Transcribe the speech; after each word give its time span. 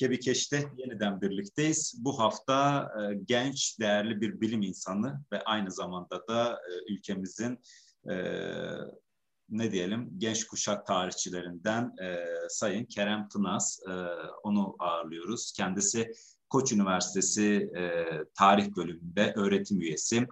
Kebikeş'te 0.00 0.64
yeniden 0.76 1.20
birlikteyiz. 1.20 1.94
Bu 1.98 2.18
hafta 2.18 2.88
e, 3.00 3.14
genç, 3.24 3.80
değerli 3.80 4.20
bir 4.20 4.40
bilim 4.40 4.62
insanı 4.62 5.20
ve 5.32 5.42
aynı 5.42 5.70
zamanda 5.70 6.28
da 6.28 6.52
e, 6.52 6.92
ülkemizin 6.92 7.58
e, 8.10 8.14
ne 9.48 9.72
diyelim 9.72 10.10
genç 10.18 10.44
kuşak 10.44 10.86
tarihçilerinden 10.86 11.92
e, 12.02 12.16
Sayın 12.48 12.84
Kerem 12.84 13.28
Tınaz. 13.28 13.80
E, 13.88 13.92
onu 14.42 14.76
ağırlıyoruz. 14.78 15.52
Kendisi 15.52 16.12
Koç 16.48 16.72
Üniversitesi 16.72 17.70
e, 17.76 18.04
Tarih 18.34 18.76
Bölümünde 18.76 19.32
öğretim 19.36 19.80
üyesi. 19.80 20.26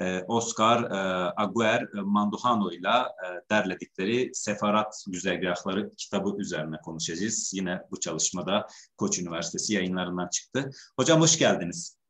E, 0.00 0.24
Oscar 0.28 0.82
e, 0.82 1.32
Aguer 1.36 1.88
Manduhano 1.92 2.70
ile 2.70 2.88
derledikleri 3.50 4.34
Sefarat 4.34 5.04
Güzergahları 5.08 5.90
kitabı 5.96 6.36
üzerine 6.38 6.76
konuşacağız. 6.84 7.52
Yine 7.54 7.80
bu 7.90 8.00
çalışmada 8.00 8.66
Koç 8.96 9.18
Üniversitesi 9.18 9.74
yayınlarından 9.74 10.28
çıktı. 10.28 10.70
Hocam 10.96 11.20
hoş 11.20 11.38
geldiniz. 11.38 12.00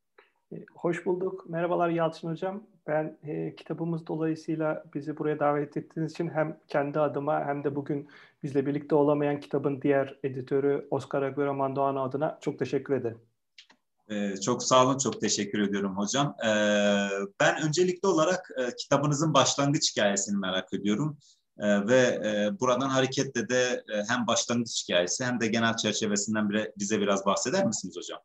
E, 0.52 0.56
hoş 0.74 1.06
bulduk. 1.06 1.50
Merhabalar 1.50 1.88
Yalçın 1.88 2.28
Hocam. 2.28 2.62
Ben 2.86 3.18
e, 3.22 3.54
kitabımız 3.54 4.06
dolayısıyla 4.06 4.84
bizi 4.94 5.18
buraya 5.18 5.38
davet 5.38 5.76
ettiğiniz 5.76 6.12
için 6.12 6.28
hem 6.28 6.60
kendi 6.68 7.00
adıma 7.00 7.44
hem 7.44 7.64
de 7.64 7.76
bugün 7.76 8.08
bizle 8.42 8.66
birlikte 8.66 8.94
olamayan 8.94 9.40
kitabın 9.40 9.82
diğer 9.82 10.18
editörü 10.22 10.88
Oscar 10.90 11.22
Aguero 11.22 11.54
Manduano 11.54 12.02
adına 12.02 12.38
çok 12.40 12.58
teşekkür 12.58 12.94
ederim. 12.94 13.18
Ee, 14.10 14.36
çok 14.36 14.62
sağ 14.62 14.86
olun, 14.86 14.98
çok 14.98 15.20
teşekkür 15.20 15.58
ediyorum 15.68 15.96
hocam. 15.96 16.36
Ee, 16.46 16.48
ben 17.40 17.62
öncelikli 17.62 18.06
olarak 18.06 18.50
e, 18.58 18.76
kitabınızın 18.76 19.34
başlangıç 19.34 19.90
hikayesini 19.92 20.36
merak 20.36 20.74
ediyorum. 20.74 21.18
Ee, 21.58 21.86
ve 21.88 21.98
e, 21.98 22.60
buradan 22.60 22.88
hareketle 22.88 23.48
de 23.48 23.62
e, 23.62 24.02
hem 24.08 24.26
başlangıç 24.26 24.82
hikayesi 24.84 25.24
hem 25.24 25.40
de 25.40 25.46
genel 25.46 25.76
çerçevesinden 25.76 26.50
bile 26.50 26.72
bize 26.78 27.00
biraz 27.00 27.26
bahseder 27.26 27.66
misiniz 27.66 27.96
hocam? 27.96 28.18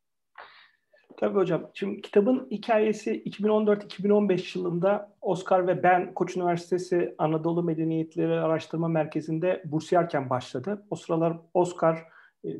Tabii 1.17 1.35
hocam. 1.35 1.69
Şimdi 1.73 2.01
kitabın 2.01 2.47
hikayesi 2.51 3.23
2014-2015 3.23 4.57
yılında 4.57 5.15
Oscar 5.21 5.67
ve 5.67 5.83
ben 5.83 6.13
Koç 6.13 6.37
Üniversitesi 6.37 7.15
Anadolu 7.17 7.63
Medeniyetleri 7.63 8.39
Araştırma 8.39 8.87
Merkezi'nde 8.87 9.63
bursiyerken 9.65 10.29
başladı. 10.29 10.85
O 10.89 10.95
sıralar 10.95 11.37
Oscar 11.53 12.14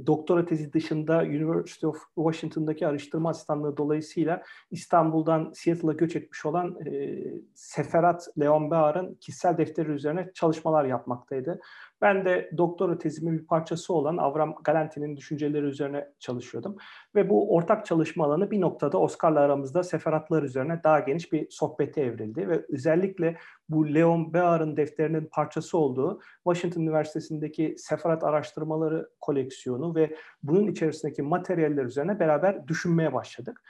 doktora 0.08 0.46
tezi 0.46 0.74
dışında 0.74 1.18
University 1.18 1.86
of 1.86 1.98
Washington'daki 2.16 2.88
araştırma 2.88 3.30
asistanlığı 3.30 3.78
dolayısıyla 3.78 4.44
İstanbul'dan 4.72 5.52
Seattle'a 5.54 5.94
göç 5.94 6.16
etmiş 6.16 6.46
olan 6.46 6.76
e, 6.86 7.24
Seferat 7.56 8.28
Leon 8.40 8.72
Bear'ın 8.72 9.16
kişisel 9.16 9.58
defteri 9.58 9.92
üzerine 9.92 10.32
çalışmalar 10.34 10.86
yapmaktaydı. 10.86 11.60
Ben 12.02 12.26
de 12.26 12.52
doktora 12.58 12.98
tezimin 12.98 13.40
bir 13.40 13.48
parçası 13.48 13.94
olan 13.94 14.18
Avram 14.18 14.56
Galanti'nin 14.64 15.18
düşünceleri 15.18 15.66
üzerine 15.66 16.08
çalışıyordum. 16.20 16.76
Ve 17.16 17.30
bu 17.30 17.56
ortak 17.56 17.86
çalışma 17.86 18.26
alanı 18.26 18.52
bir 18.52 18.62
noktada 18.62 18.98
Oscar'la 18.98 19.40
aramızda 19.40 19.84
seferatlar 19.84 20.44
üzerine 20.44 20.82
daha 20.84 21.00
geniş 21.00 21.34
bir 21.34 21.48
sohbete 21.50 22.02
evrildi. 22.02 22.50
Ve 22.50 22.66
özellikle 22.70 23.38
bu 23.70 23.94
Leon 23.94 24.34
Bear'ın 24.34 24.78
defterinin 24.78 25.30
parçası 25.32 25.78
olduğu 25.78 26.20
Washington 26.44 26.82
Üniversitesi'ndeki 26.82 27.76
seferat 27.78 28.24
araştırmaları 28.24 29.10
koleksiyonu 29.22 29.96
ve 29.96 30.16
bunun 30.44 30.68
içerisindeki 30.68 31.22
materyaller 31.22 31.86
üzerine 31.86 32.20
beraber 32.20 32.68
düşünmeye 32.68 33.14
başladık. 33.14 33.62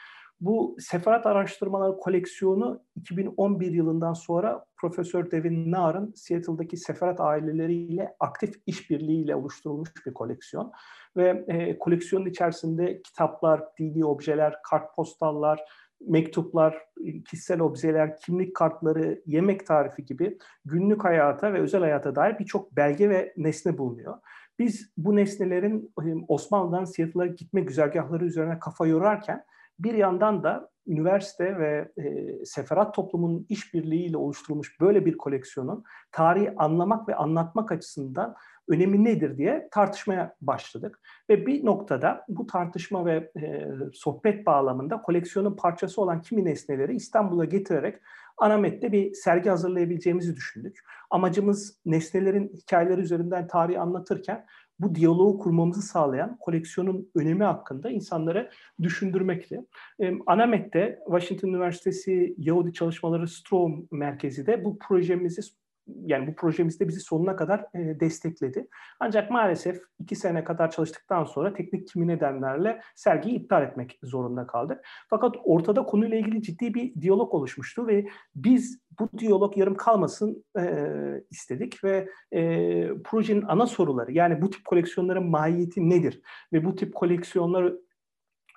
Bu 0.41 0.75
seferat 0.79 1.25
araştırmaları 1.25 1.97
koleksiyonu 1.97 2.84
2011 2.96 3.72
yılından 3.72 4.13
sonra 4.13 4.66
Profesör 4.78 5.31
Devin 5.31 5.72
Naar'ın 5.72 6.13
Seattle'daki 6.16 6.78
seferat 6.78 7.22
aileleriyle 7.22 8.16
aktif 8.19 8.56
işbirliğiyle 8.66 9.35
oluşturulmuş 9.35 9.90
bir 10.06 10.13
koleksiyon. 10.13 10.72
Ve 11.18 11.46
e, 11.47 11.78
koleksiyonun 11.79 12.25
içerisinde 12.25 13.01
kitaplar, 13.01 13.63
dini 13.79 14.06
objeler, 14.06 14.56
kartpostallar, 14.69 15.63
mektuplar, 16.07 16.78
kişisel 17.29 17.59
objeler, 17.59 18.17
kimlik 18.17 18.56
kartları, 18.56 19.22
yemek 19.25 19.67
tarifi 19.67 20.06
gibi 20.06 20.38
günlük 20.66 21.03
hayata 21.03 21.53
ve 21.53 21.59
özel 21.59 21.81
hayata 21.81 22.16
dair 22.16 22.40
birçok 22.40 22.75
belge 22.75 23.09
ve 23.09 23.34
nesne 23.38 23.78
bulunuyor. 23.78 24.17
Biz 24.59 24.91
bu 24.97 25.16
nesnelerin 25.16 25.94
Osmanlı'dan 26.28 26.85
Seattle'a 26.85 27.25
gitme 27.25 27.62
güzergahları 27.62 28.25
üzerine 28.25 28.59
kafa 28.59 28.88
yorarken 28.88 29.46
bir 29.79 29.93
yandan 29.93 30.43
da 30.43 30.69
üniversite 30.87 31.59
ve 31.59 31.91
e, 31.97 32.45
seferat 32.45 32.95
toplumunun 32.95 33.45
işbirliğiyle 33.49 34.17
oluşturulmuş 34.17 34.81
böyle 34.81 35.05
bir 35.05 35.17
koleksiyonun 35.17 35.83
tarihi 36.11 36.55
anlamak 36.57 37.09
ve 37.09 37.15
anlatmak 37.15 37.71
açısından 37.71 38.35
önemi 38.67 39.03
nedir 39.03 39.37
diye 39.37 39.69
tartışmaya 39.71 40.35
başladık. 40.41 40.99
Ve 41.29 41.45
bir 41.45 41.65
noktada 41.65 42.25
bu 42.27 42.47
tartışma 42.47 43.05
ve 43.05 43.31
e, 43.41 43.67
sohbet 43.93 44.45
bağlamında 44.45 45.01
koleksiyonun 45.01 45.55
parçası 45.55 46.01
olan 46.01 46.21
kimi 46.21 46.45
nesneleri 46.45 46.95
İstanbul'a 46.95 47.45
getirerek 47.45 47.99
Anamet'te 48.37 48.91
bir 48.91 49.13
sergi 49.13 49.49
hazırlayabileceğimizi 49.49 50.35
düşündük. 50.35 50.79
Amacımız 51.09 51.79
nesnelerin 51.85 52.51
hikayeleri 52.53 53.01
üzerinden 53.01 53.47
tarihi 53.47 53.79
anlatırken 53.79 54.45
bu 54.79 54.95
diyaloğu 54.95 55.39
kurmamızı 55.39 55.81
sağlayan 55.81 56.37
koleksiyonun 56.37 57.11
önemi 57.15 57.43
hakkında 57.43 57.89
insanları 57.89 58.51
düşündürmekti. 58.81 59.61
E, 59.99 60.13
Anamet'te 60.25 60.99
Washington 61.05 61.47
Üniversitesi 61.47 62.35
Yahudi 62.37 62.73
Çalışmaları 62.73 63.27
Strom 63.27 63.87
Merkezi 63.91 64.47
de 64.47 64.65
bu 64.65 64.79
projemizi 64.79 65.41
yani 65.88 66.28
bu 66.28 66.35
projemizde 66.35 66.88
bizi 66.88 67.00
sonuna 67.00 67.35
kadar 67.35 67.59
e, 67.73 68.00
destekledi. 68.00 68.68
Ancak 69.00 69.31
maalesef 69.31 69.81
iki 70.00 70.16
sene 70.16 70.44
kadar 70.44 70.72
çalıştıktan 70.72 71.23
sonra 71.23 71.53
teknik 71.53 71.88
kimi 71.88 72.07
nedenlerle 72.07 72.81
sergiyi 72.96 73.35
iptal 73.35 73.63
etmek 73.63 74.00
zorunda 74.03 74.47
kaldık. 74.47 74.85
Fakat 75.09 75.35
ortada 75.44 75.85
konuyla 75.85 76.18
ilgili 76.18 76.41
ciddi 76.41 76.73
bir 76.73 77.01
diyalog 77.01 77.34
oluşmuştu 77.34 77.88
ve 77.88 78.07
biz 78.35 78.79
bu 79.00 79.09
diyalog 79.19 79.57
yarım 79.57 79.75
kalmasın 79.75 80.46
e, 80.59 80.63
istedik 81.31 81.84
ve 81.84 82.09
e, 82.31 82.41
projenin 83.03 83.46
ana 83.47 83.67
soruları 83.67 84.12
yani 84.12 84.41
bu 84.41 84.50
tip 84.50 84.66
koleksiyonların 84.66 85.29
mahiyeti 85.29 85.90
nedir 85.90 86.22
ve 86.53 86.66
bu 86.66 86.75
tip 86.75 86.96
koleksiyonlar 86.96 87.73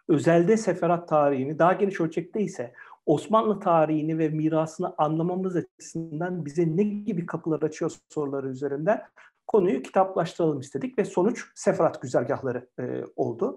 özelde 0.08 0.56
seferat 0.56 1.08
tarihini 1.08 1.58
daha 1.58 1.72
geniş 1.72 2.00
ölçekte 2.00 2.40
ise 2.40 2.72
Osmanlı 3.08 3.60
tarihini 3.60 4.18
ve 4.18 4.28
mirasını 4.28 4.94
anlamamız 4.98 5.56
açısından 5.56 6.46
bize 6.46 6.76
ne 6.76 6.82
gibi 6.82 7.26
kapılar 7.26 7.62
açıyor 7.62 7.92
soruları 8.08 8.48
üzerinden 8.48 9.02
konuyu 9.46 9.82
kitaplaştıralım 9.82 10.60
istedik 10.60 10.98
ve 10.98 11.04
sonuç 11.04 11.44
Seferat 11.54 12.02
güzergahları 12.02 12.68
e, 12.80 13.04
oldu. 13.16 13.56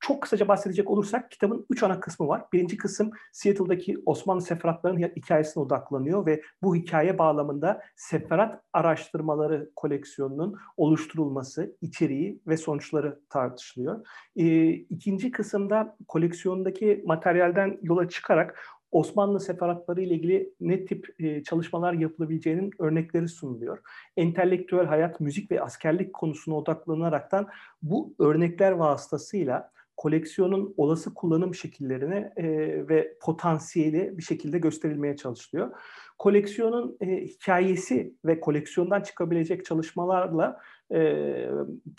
Çok 0.00 0.22
kısaca 0.22 0.48
bahsedecek 0.48 0.90
olursak 0.90 1.30
kitabın 1.30 1.66
üç 1.70 1.82
ana 1.82 2.00
kısmı 2.00 2.28
var. 2.28 2.44
Birinci 2.52 2.76
kısım 2.76 3.10
Seattle'daki 3.32 4.02
Osmanlı 4.06 4.42
seferatlarının 4.42 5.08
hikayesine 5.16 5.62
odaklanıyor 5.62 6.26
ve 6.26 6.42
bu 6.62 6.76
hikaye 6.76 7.18
bağlamında 7.18 7.82
seferat 7.96 8.62
araştırmaları 8.72 9.70
koleksiyonunun 9.76 10.56
oluşturulması, 10.76 11.76
içeriği 11.80 12.40
ve 12.46 12.56
sonuçları 12.56 13.20
tartışılıyor. 13.30 14.06
E, 14.36 14.68
ikinci 14.70 15.30
kısımda 15.30 15.96
koleksiyondaki 16.08 17.02
materyalden 17.06 17.78
yola 17.82 18.08
çıkarak 18.08 18.58
Osmanlı 18.92 19.40
seferatları 19.40 20.02
ile 20.02 20.14
ilgili 20.14 20.54
ne 20.60 20.84
tip 20.84 21.14
e, 21.18 21.42
çalışmalar 21.42 21.92
yapılabileceğinin 21.92 22.70
örnekleri 22.78 23.28
sunuluyor. 23.28 23.78
Entelektüel 24.16 24.86
hayat, 24.86 25.20
müzik 25.20 25.50
ve 25.50 25.62
askerlik 25.62 26.12
konusuna 26.12 26.54
odaklanaraktan 26.54 27.48
bu 27.82 28.14
örnekler 28.18 28.72
vasıtasıyla 28.72 29.72
koleksiyonun 29.96 30.74
olası 30.76 31.14
kullanım 31.14 31.54
şekillerini 31.54 32.30
e, 32.36 32.44
ve 32.88 33.16
potansiyeli 33.20 34.18
bir 34.18 34.22
şekilde 34.22 34.58
gösterilmeye 34.58 35.16
çalışılıyor. 35.16 35.70
Koleksiyonun 36.18 36.96
e, 37.00 37.06
hikayesi 37.06 38.14
ve 38.24 38.40
koleksiyondan 38.40 39.00
çıkabilecek 39.00 39.64
çalışmalarla 39.64 40.60
e, 40.94 41.00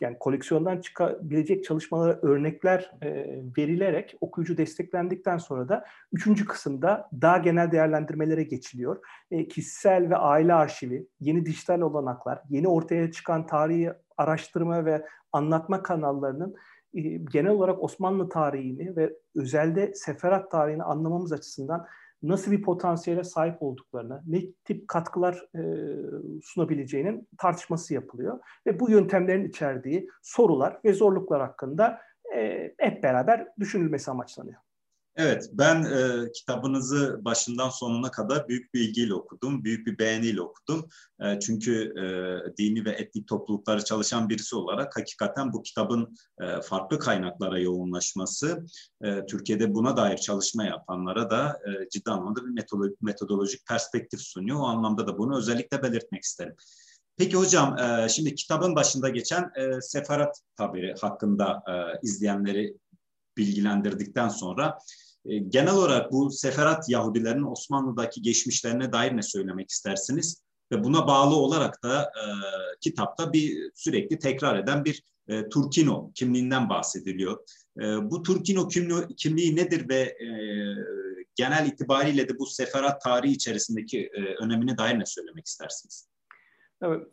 yani 0.01 0.17
koleksiyondan 0.19 0.81
çıkabilecek 0.81 1.63
çalışmalara 1.63 2.19
örnekler 2.21 2.91
e, 3.01 3.09
verilerek 3.57 4.15
okuyucu 4.21 4.57
desteklendikten 4.57 5.37
sonra 5.37 5.69
da 5.69 5.85
üçüncü 6.11 6.45
kısımda 6.45 7.09
daha 7.21 7.37
genel 7.37 7.71
değerlendirmelere 7.71 8.43
geçiliyor. 8.43 8.97
E, 9.31 9.47
kişisel 9.47 10.09
ve 10.09 10.15
aile 10.15 10.53
arşivi, 10.53 11.07
yeni 11.19 11.45
dijital 11.45 11.81
olanaklar, 11.81 12.41
yeni 12.49 12.67
ortaya 12.67 13.11
çıkan 13.11 13.45
tarihi 13.45 13.91
araştırma 14.17 14.85
ve 14.85 15.05
anlatma 15.31 15.83
kanallarının 15.83 16.55
e, 16.93 17.01
genel 17.01 17.51
olarak 17.51 17.83
Osmanlı 17.83 18.29
tarihini 18.29 18.95
ve 18.95 19.13
özelde 19.35 19.93
seferat 19.93 20.51
tarihini 20.51 20.83
anlamamız 20.83 21.31
açısından 21.31 21.87
nasıl 22.23 22.51
bir 22.51 22.61
potansiyele 22.61 23.23
sahip 23.23 23.63
olduklarını, 23.63 24.21
ne 24.27 24.41
tip 24.65 24.87
katkılar 24.87 25.47
e, 25.55 25.61
sunabileceğinin 26.43 27.27
tartışması 27.37 27.93
yapılıyor. 27.93 28.39
Ve 28.67 28.79
bu 28.79 28.91
yöntemlerin 28.91 29.49
içerdiği 29.49 30.09
sorular 30.21 30.79
ve 30.85 30.93
zorluklar 30.93 31.41
hakkında 31.41 32.01
e, 32.35 32.73
hep 32.77 33.03
beraber 33.03 33.47
düşünülmesi 33.59 34.11
amaçlanıyor. 34.11 34.61
Evet, 35.15 35.49
ben 35.51 35.83
e, 35.83 36.31
kitabınızı 36.31 37.19
başından 37.25 37.69
sonuna 37.69 38.11
kadar 38.11 38.47
büyük 38.47 38.73
bir 38.73 38.79
ilgiyle 38.79 39.13
okudum, 39.13 39.63
büyük 39.63 39.87
bir 39.87 39.97
beğeniyle 39.97 40.41
okudum. 40.41 40.89
E, 41.21 41.39
çünkü 41.39 41.93
e, 41.97 42.05
dini 42.57 42.85
ve 42.85 42.89
etnik 42.89 43.27
toplulukları 43.27 43.83
çalışan 43.83 44.29
birisi 44.29 44.55
olarak 44.55 44.97
hakikaten 44.97 45.53
bu 45.53 45.63
kitabın 45.63 46.15
e, 46.41 46.61
farklı 46.61 46.99
kaynaklara 46.99 47.59
yoğunlaşması, 47.59 48.65
e, 49.03 49.25
Türkiye'de 49.25 49.73
buna 49.73 49.97
dair 49.97 50.17
çalışma 50.17 50.63
yapanlara 50.63 51.29
da 51.29 51.59
e, 51.67 51.89
ciddi 51.89 52.11
anlamda 52.11 52.45
bir 52.45 52.63
metodolojik 53.01 53.65
perspektif 53.67 54.21
sunuyor. 54.21 54.59
O 54.59 54.63
anlamda 54.63 55.07
da 55.07 55.17
bunu 55.17 55.37
özellikle 55.37 55.83
belirtmek 55.83 56.23
isterim. 56.23 56.55
Peki 57.17 57.37
hocam, 57.37 57.77
e, 57.77 58.09
şimdi 58.09 58.35
kitabın 58.35 58.75
başında 58.75 59.09
geçen 59.09 59.51
e, 59.55 59.81
sefarat 59.81 60.41
tabiri 60.55 60.95
hakkında 61.01 61.63
e, 61.67 61.73
izleyenleri 62.03 62.77
bilgilendirdikten 63.37 64.29
sonra 64.29 64.77
genel 65.25 65.73
olarak 65.73 66.11
bu 66.11 66.31
seferat 66.31 66.89
Yahudilerin 66.89 67.51
Osmanlı'daki 67.51 68.21
geçmişlerine 68.21 68.91
dair 68.91 69.17
ne 69.17 69.21
söylemek 69.21 69.69
istersiniz? 69.69 70.43
Ve 70.71 70.83
buna 70.83 71.07
bağlı 71.07 71.35
olarak 71.35 71.83
da 71.83 72.03
e, 72.03 72.25
kitapta 72.81 73.33
bir 73.33 73.71
sürekli 73.75 74.19
tekrar 74.19 74.59
eden 74.59 74.85
bir 74.85 75.03
e, 75.27 75.49
Turkino 75.49 76.11
kimliğinden 76.15 76.69
bahsediliyor. 76.69 77.37
E, 77.81 78.11
bu 78.11 78.23
Turkino 78.23 78.67
kimliği, 78.67 79.15
kimliği 79.17 79.55
nedir 79.55 79.89
ve 79.89 79.99
e, 79.99 80.27
genel 81.35 81.67
itibariyle 81.67 82.29
de 82.29 82.39
bu 82.39 82.45
seferat 82.45 83.01
tarihi 83.01 83.33
içerisindeki 83.33 83.99
e, 83.99 84.43
önemine 84.43 84.77
dair 84.77 84.99
ne 84.99 85.05
söylemek 85.05 85.45
istersiniz? 85.45 86.12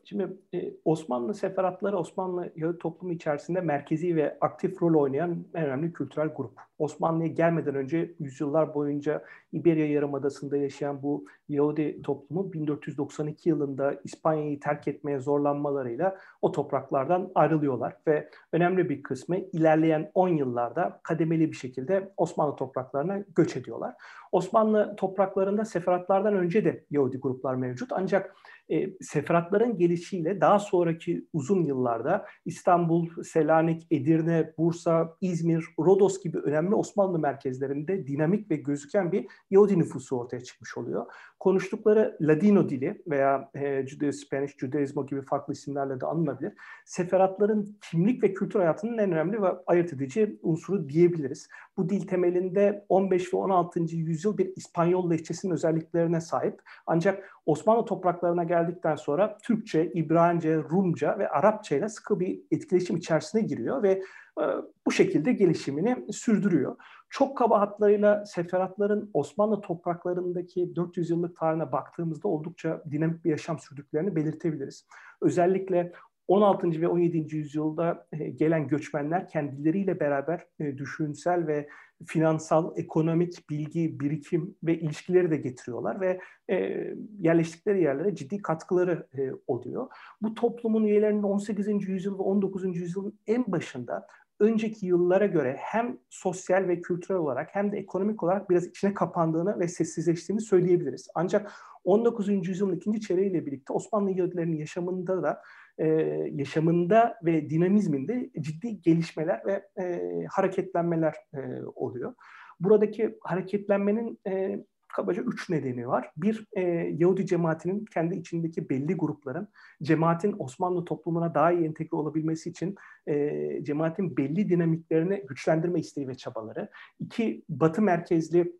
Şimdi 0.04 0.28
e, 0.54 0.72
Osmanlı 0.84 1.34
seferatları 1.34 1.98
Osmanlı 1.98 2.52
Yahudi 2.56 2.78
toplumu 2.78 3.12
içerisinde 3.12 3.60
merkezi 3.60 4.16
ve 4.16 4.38
aktif 4.40 4.82
rol 4.82 5.02
oynayan 5.02 5.44
en 5.54 5.64
önemli 5.64 5.92
kültürel 5.92 6.28
grup. 6.28 6.60
Osmanlı'ya 6.78 7.28
gelmeden 7.28 7.74
önce 7.74 8.14
yüzyıllar 8.18 8.74
boyunca 8.74 9.24
İberya 9.52 9.86
Yarımadası'nda 9.86 10.56
yaşayan 10.56 11.02
bu 11.02 11.24
Yahudi 11.48 12.02
toplumu 12.02 12.52
1492 12.52 13.48
yılında 13.48 13.94
İspanya'yı 14.04 14.60
terk 14.60 14.88
etmeye 14.88 15.18
zorlanmalarıyla 15.18 16.16
o 16.42 16.52
topraklardan 16.52 17.32
ayrılıyorlar 17.34 17.96
ve 18.06 18.30
önemli 18.52 18.88
bir 18.88 19.02
kısmı 19.02 19.36
ilerleyen 19.36 20.10
10 20.14 20.28
yıllarda 20.28 21.00
kademeli 21.02 21.52
bir 21.52 21.56
şekilde 21.56 22.12
Osmanlı 22.16 22.56
topraklarına 22.56 23.18
göç 23.36 23.56
ediyorlar. 23.56 23.94
Osmanlı 24.32 24.96
topraklarında 24.96 25.64
seferatlardan 25.64 26.34
önce 26.34 26.64
de 26.64 26.84
Yahudi 26.90 27.18
gruplar 27.18 27.54
mevcut 27.54 27.92
ancak 27.92 28.34
e, 28.70 28.90
seferatların 29.00 29.76
gelişiyle 29.76 30.40
daha 30.40 30.58
sonraki 30.58 31.26
uzun 31.32 31.64
yıllarda 31.64 32.26
İstanbul, 32.44 33.08
Selanik, 33.24 33.86
Edirne, 33.90 34.52
Bursa, 34.58 35.16
İzmir, 35.20 35.64
Rodos 35.78 36.22
gibi 36.22 36.38
önemli 36.38 36.74
Osmanlı 36.74 37.18
merkezlerinde 37.18 38.06
dinamik 38.06 38.50
ve 38.50 38.56
gözüken 38.56 39.12
bir 39.12 39.26
Yahudi 39.50 39.78
nüfusu 39.78 40.18
ortaya 40.18 40.40
çıkmış 40.40 40.76
oluyor. 40.76 41.06
Konuştukları 41.38 42.16
Ladino 42.20 42.68
dili 42.68 43.02
veya 43.06 43.50
e, 43.54 43.86
Judeo-Spanish, 43.86 44.58
Judaismo 44.58 45.06
gibi 45.06 45.22
farklı 45.22 45.52
isimlerle 45.52 46.00
de 46.00 46.06
anılabilir. 46.06 46.52
Seferatların 46.84 47.78
kimlik 47.90 48.22
ve 48.22 48.34
kültür 48.34 48.58
hayatının 48.58 48.98
en 48.98 49.12
önemli 49.12 49.42
ve 49.42 49.48
ayırt 49.66 49.92
edici 49.92 50.38
unsuru 50.42 50.88
diyebiliriz. 50.88 51.48
Bu 51.76 51.88
dil 51.88 52.06
temelinde 52.06 52.84
15 52.88 53.34
ve 53.34 53.36
16. 53.36 53.80
yüzyıl 53.80 54.38
bir 54.38 54.52
İspanyol 54.56 55.10
lehçesinin 55.10 55.52
özelliklerine 55.52 56.20
sahip. 56.20 56.60
Ancak 56.86 57.39
Osmanlı 57.50 57.84
topraklarına 57.84 58.44
geldikten 58.44 58.96
sonra 58.96 59.38
Türkçe, 59.42 59.92
İbranice, 59.92 60.56
Rumca 60.56 61.18
ve 61.18 61.28
Arapça 61.28 61.76
ile 61.76 61.88
sıkı 61.88 62.20
bir 62.20 62.40
etkileşim 62.50 62.96
içerisine 62.96 63.42
giriyor 63.42 63.82
ve 63.82 64.02
e, 64.40 64.44
bu 64.86 64.92
şekilde 64.92 65.32
gelişimini 65.32 66.12
sürdürüyor. 66.12 66.76
Çok 67.08 67.36
kaba 67.36 67.60
hatlarıyla 67.60 68.24
seferatların 68.24 69.10
Osmanlı 69.14 69.60
topraklarındaki 69.60 70.76
400 70.76 71.10
yıllık 71.10 71.36
tarihine 71.36 71.72
baktığımızda 71.72 72.28
oldukça 72.28 72.82
dinamik 72.90 73.24
bir 73.24 73.30
yaşam 73.30 73.58
sürdüklerini 73.58 74.16
belirtebiliriz. 74.16 74.86
Özellikle 75.22 75.92
16. 76.28 76.80
ve 76.80 76.88
17. 76.88 77.36
yüzyılda 77.36 78.06
e, 78.12 78.30
gelen 78.30 78.68
göçmenler 78.68 79.28
kendileriyle 79.28 80.00
beraber 80.00 80.46
e, 80.60 80.78
düşünsel 80.78 81.46
ve 81.46 81.68
finansal, 82.06 82.72
ekonomik 82.76 83.50
bilgi, 83.50 84.00
birikim 84.00 84.56
ve 84.62 84.78
ilişkileri 84.78 85.30
de 85.30 85.36
getiriyorlar 85.36 86.00
ve 86.00 86.20
e, 86.50 86.86
yerleştikleri 87.20 87.82
yerlere 87.82 88.14
ciddi 88.14 88.42
katkıları 88.42 89.06
oluyor. 89.46 89.88
Bu 90.22 90.34
toplumun 90.34 90.84
üyelerinin 90.84 91.22
18. 91.22 91.88
yüzyıl 91.88 92.18
ve 92.18 92.22
19. 92.22 92.76
yüzyılın 92.76 93.18
en 93.26 93.52
başında 93.52 94.06
önceki 94.40 94.86
yıllara 94.86 95.26
göre 95.26 95.56
hem 95.58 95.98
sosyal 96.10 96.68
ve 96.68 96.80
kültürel 96.80 97.20
olarak 97.20 97.48
hem 97.52 97.72
de 97.72 97.78
ekonomik 97.78 98.22
olarak 98.22 98.50
biraz 98.50 98.66
içine 98.66 98.94
kapandığını 98.94 99.60
ve 99.60 99.68
sessizleştiğini 99.68 100.40
söyleyebiliriz. 100.40 101.08
Ancak 101.14 101.52
19. 101.84 102.48
yüzyılın 102.48 102.76
ikinci 102.76 103.00
çeyreğiyle 103.00 103.46
birlikte 103.46 103.72
Osmanlı 103.72 104.10
Yahudilerinin 104.10 104.56
yaşamında 104.56 105.22
da 105.22 105.42
e, 105.80 105.86
yaşamında 106.32 107.18
ve 107.24 107.50
dinamizminde 107.50 108.30
ciddi 108.40 108.80
gelişmeler 108.80 109.42
ve 109.46 109.66
e, 109.82 110.00
hareketlenmeler 110.30 111.14
e, 111.34 111.38
oluyor. 111.74 112.14
Buradaki 112.60 113.18
hareketlenmenin 113.20 114.18
e, 114.26 114.64
kabaca 114.92 115.22
üç 115.22 115.50
nedeni 115.50 115.88
var. 115.88 116.10
Bir, 116.16 116.46
e, 116.52 116.60
Yahudi 116.98 117.26
cemaatinin 117.26 117.84
kendi 117.84 118.16
içindeki 118.16 118.68
belli 118.68 118.94
grupların 118.94 119.48
cemaatin 119.82 120.36
Osmanlı 120.38 120.84
toplumuna 120.84 121.34
daha 121.34 121.52
iyi 121.52 121.66
entegre 121.66 121.96
olabilmesi 121.96 122.50
için 122.50 122.74
e, 123.08 123.64
cemaatin 123.64 124.16
belli 124.16 124.48
dinamiklerini 124.48 125.24
güçlendirme 125.28 125.80
isteği 125.80 126.08
ve 126.08 126.14
çabaları. 126.14 126.68
İki, 127.00 127.44
Batı 127.48 127.82
merkezli 127.82 128.52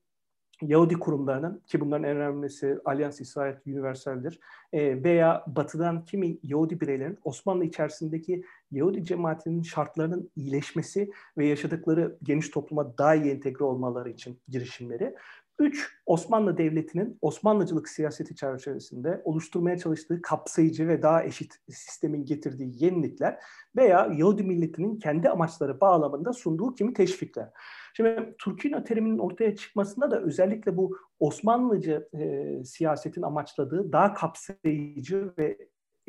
Yahudi 0.63 0.95
kurumlarının 0.95 1.63
ki 1.67 1.81
bunların 1.81 2.05
en 2.05 2.17
önemlisi 2.17 2.79
Alyans 2.85 3.21
İsrail 3.21 3.55
Universal'dir 3.67 4.41
e, 4.73 5.05
veya 5.05 5.45
batıdan 5.47 6.05
kimi 6.05 6.39
Yahudi 6.43 6.81
bireylerin 6.81 7.19
Osmanlı 7.25 7.65
içerisindeki 7.65 8.45
Yahudi 8.71 9.05
cemaatinin 9.05 9.63
şartlarının 9.63 10.31
iyileşmesi 10.37 11.11
ve 11.39 11.47
yaşadıkları 11.47 12.19
geniş 12.23 12.51
topluma 12.51 12.99
daha 12.99 13.15
iyi 13.15 13.33
entegre 13.33 13.65
olmaları 13.65 14.11
için 14.11 14.41
girişimleri. 14.49 15.15
Üç, 15.59 15.89
Osmanlı 16.07 16.59
Devleti'nin 16.59 17.19
Osmanlıcılık 17.21 17.89
siyaseti 17.89 18.37
çerçevesinde 18.37 19.23
oluşturmaya 19.25 19.79
çalıştığı 19.79 20.23
kapsayıcı 20.23 20.89
ve 20.89 21.03
daha 21.03 21.25
eşit 21.25 21.55
sistemin 21.69 22.25
getirdiği 22.25 22.85
yenilikler 22.85 23.39
veya 23.77 24.13
Yahudi 24.17 24.43
milletinin 24.43 24.99
kendi 24.99 25.29
amaçları 25.29 25.81
bağlamında 25.81 26.33
sunduğu 26.33 26.75
kimi 26.75 26.95
teşvikler. 26.95 27.49
Şimdi 27.95 28.35
Türkino 28.39 28.85
teriminin 28.85 29.19
ortaya 29.19 29.57
çıkmasında 29.57 30.11
da 30.11 30.21
özellikle 30.21 30.77
bu 30.77 30.97
Osmanlıcı 31.19 32.09
e, 32.15 32.65
siyasetin 32.65 33.23
amaçladığı 33.23 33.93
daha 33.93 34.15
kapsayıcı 34.15 35.33
ve 35.39 35.59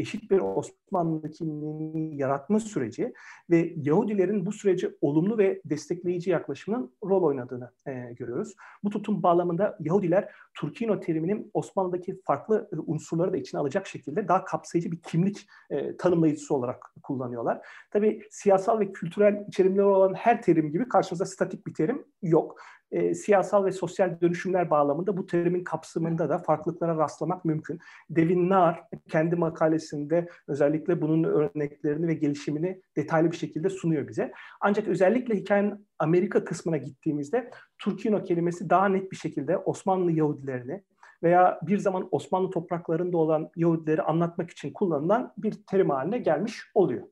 eşit 0.01 0.31
bir 0.31 0.39
Osmanlı 0.39 1.31
kimliğini 1.31 2.15
yaratma 2.15 2.60
süreci 2.60 3.13
ve 3.50 3.74
Yahudilerin 3.75 4.46
bu 4.46 4.51
sürece 4.51 4.96
olumlu 5.01 5.38
ve 5.38 5.62
destekleyici 5.65 6.29
yaklaşımının 6.29 6.93
rol 7.03 7.24
oynadığını 7.24 7.72
e, 7.88 8.13
görüyoruz. 8.13 8.55
Bu 8.84 8.89
tutum 8.89 9.24
bağlamında 9.24 9.77
Yahudiler 9.79 10.29
Turkino 10.53 11.00
teriminin 11.00 11.51
Osmanlı'daki 11.53 12.22
farklı 12.25 12.70
e, 12.74 12.75
unsurları 12.75 13.34
da 13.34 13.38
içine 13.38 13.60
alacak 13.60 13.88
şekilde 13.88 14.27
daha 14.27 14.46
kapsayıcı 14.46 14.91
bir 14.91 15.01
kimlik 15.01 15.48
e, 15.70 15.98
tanımlayıcısı 15.98 16.55
olarak 16.55 16.93
kullanıyorlar. 17.03 17.67
Tabii 17.91 18.22
siyasal 18.31 18.79
ve 18.79 18.91
kültürel 18.91 19.46
içerimleri 19.48 19.86
olan 19.86 20.13
her 20.13 20.41
terim 20.41 20.72
gibi 20.72 20.89
karşımızda 20.89 21.25
statik 21.25 21.67
bir 21.67 21.74
terim 21.74 22.05
yok 22.22 22.60
e, 22.91 23.15
siyasal 23.15 23.65
ve 23.65 23.71
sosyal 23.71 24.21
dönüşümler 24.21 24.69
bağlamında 24.69 25.17
bu 25.17 25.25
terimin 25.25 25.63
kapsamında 25.63 26.29
da 26.29 26.38
farklılıklara 26.38 26.98
rastlamak 26.98 27.45
mümkün. 27.45 27.79
Devin 28.10 28.50
Nar 28.50 28.83
kendi 29.10 29.36
makalesinde 29.36 30.27
özellikle 30.48 31.01
bunun 31.01 31.24
örneklerini 31.24 32.07
ve 32.07 32.13
gelişimini 32.13 32.81
detaylı 32.98 33.31
bir 33.31 33.38
şekilde 33.38 33.69
sunuyor 33.69 34.07
bize. 34.07 34.31
Ancak 34.62 34.88
özellikle 34.88 35.36
hikayenin 35.36 35.88
Amerika 36.00 36.45
kısmına 36.45 36.77
gittiğimizde 36.77 37.51
Turkino 37.79 38.24
kelimesi 38.24 38.69
daha 38.69 38.88
net 38.88 39.12
bir 39.12 39.17
şekilde 39.17 39.57
Osmanlı 39.57 40.12
Yahudilerini 40.12 40.83
veya 41.24 41.60
bir 41.62 41.77
zaman 41.77 42.07
Osmanlı 42.12 42.50
topraklarında 42.50 43.17
olan 43.17 43.50
Yahudileri 43.55 44.01
anlatmak 44.01 44.51
için 44.51 44.74
kullanılan 44.74 45.33
bir 45.38 45.53
terim 45.67 45.89
haline 45.89 46.17
gelmiş 46.17 46.62
oluyor. 46.74 47.07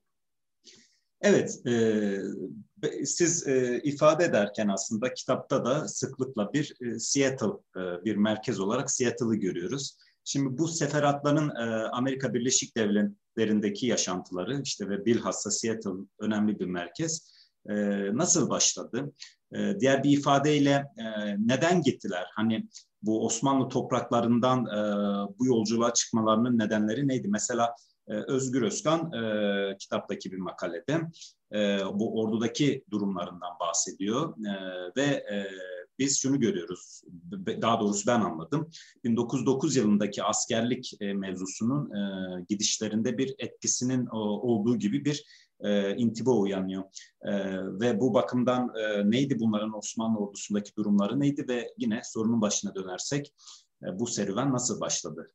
Evet, 1.21 1.67
e, 1.67 3.05
siz 3.05 3.47
e, 3.47 3.81
ifade 3.83 4.25
ederken 4.25 4.67
aslında 4.67 5.13
kitapta 5.13 5.65
da 5.65 5.87
sıklıkla 5.87 6.53
bir 6.53 6.73
e, 6.81 6.99
Seattle, 6.99 7.47
e, 7.77 8.05
bir 8.05 8.15
merkez 8.15 8.59
olarak 8.59 8.91
Seattle'ı 8.91 9.35
görüyoruz. 9.35 9.97
Şimdi 10.23 10.57
bu 10.57 10.67
seferatların 10.67 11.49
e, 11.49 11.87
Amerika 11.87 12.33
Birleşik 12.33 12.77
Devletleri'ndeki 12.77 13.87
yaşantıları 13.87 14.61
işte 14.61 14.89
ve 14.89 15.05
bilhassa 15.05 15.51
Seattle 15.51 15.91
önemli 16.19 16.59
bir 16.59 16.65
merkez. 16.65 17.39
E, 17.69 17.75
nasıl 18.17 18.49
başladı? 18.49 19.13
E, 19.55 19.79
diğer 19.79 20.03
bir 20.03 20.17
ifadeyle 20.17 20.85
e, 20.97 21.05
neden 21.37 21.81
gittiler? 21.81 22.25
Hani 22.35 22.67
bu 23.01 23.25
Osmanlı 23.25 23.69
topraklarından 23.69 24.65
e, 24.65 24.79
bu 25.39 25.45
yolculuğa 25.45 25.93
çıkmalarının 25.93 26.59
nedenleri 26.59 27.07
neydi? 27.07 27.27
Mesela 27.27 27.75
Özgür 28.13 28.61
Özkan 28.61 29.11
e, 29.13 29.77
kitaptaki 29.77 30.31
bir 30.31 30.37
makalede 30.37 31.01
e, 31.53 31.79
bu 31.93 32.21
ordudaki 32.21 32.83
durumlarından 32.91 33.59
bahsediyor 33.59 34.33
e, 34.47 34.53
ve 34.97 35.05
e, 35.05 35.47
biz 35.99 36.19
şunu 36.19 36.39
görüyoruz. 36.39 37.01
Daha 37.61 37.79
doğrusu 37.79 38.07
ben 38.07 38.21
anladım. 38.21 38.69
1909 39.03 39.75
yılındaki 39.75 40.23
askerlik 40.23 40.91
e, 41.01 41.13
mevzusunun 41.13 41.91
e, 41.95 42.01
gidişlerinde 42.49 43.17
bir 43.17 43.35
etkisinin 43.39 44.05
olduğu 44.05 44.77
gibi 44.77 45.05
bir 45.05 45.25
e, 45.61 45.95
intiba 45.95 46.31
uyanıyor. 46.31 46.83
E, 47.21 47.31
ve 47.79 47.99
bu 47.99 48.13
bakımdan 48.13 48.71
e, 48.75 49.11
neydi 49.11 49.39
bunların 49.39 49.77
Osmanlı 49.77 50.19
ordusundaki 50.19 50.75
durumları 50.75 51.19
neydi 51.19 51.47
ve 51.47 51.73
yine 51.77 52.01
sorunun 52.03 52.41
başına 52.41 52.75
dönersek 52.75 53.33
e, 53.83 53.99
bu 53.99 54.07
serüven 54.07 54.53
nasıl 54.53 54.81
başladı? 54.81 55.31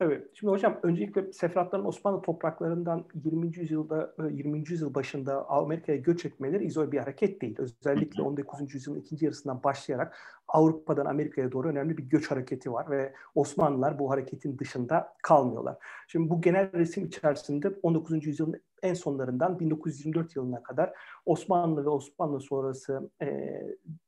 Evet. 0.00 0.26
Şimdi 0.34 0.50
hocam 0.50 0.80
öncelikle 0.82 1.32
Seferatların 1.32 1.84
Osmanlı 1.84 2.22
topraklarından 2.22 3.04
20. 3.14 3.56
yüzyılda 3.56 4.14
20. 4.30 4.58
E, 4.58 4.62
yüzyıl 4.70 4.94
başında 4.94 5.48
Amerika'ya 5.48 5.98
göç 5.98 6.24
etmeleri 6.24 6.64
izole 6.64 6.92
bir 6.92 6.98
hareket 6.98 7.42
değil. 7.42 7.56
Özellikle 7.58 8.22
19. 8.22 8.74
yüzyılın 8.74 9.00
ikinci 9.00 9.24
yarısından 9.24 9.62
başlayarak 9.62 10.16
Avrupa'dan 10.48 11.06
Amerika'ya 11.06 11.52
doğru 11.52 11.68
önemli 11.68 11.98
bir 11.98 12.02
göç 12.02 12.30
hareketi 12.30 12.72
var 12.72 12.90
ve 12.90 13.14
Osmanlılar 13.34 13.98
bu 13.98 14.10
hareketin 14.10 14.58
dışında 14.58 15.14
kalmıyorlar. 15.22 15.76
Şimdi 16.08 16.30
bu 16.30 16.40
genel 16.40 16.72
resim 16.72 17.06
içerisinde 17.06 17.68
19. 17.82 18.26
yüzyılın 18.26 18.62
en 18.82 18.94
sonlarından 18.94 19.60
1924 19.60 20.36
yılına 20.36 20.62
kadar 20.62 20.92
Osmanlı 21.26 21.84
ve 21.84 21.88
Osmanlı 21.88 22.40
sonrası 22.40 23.10
e, 23.22 23.60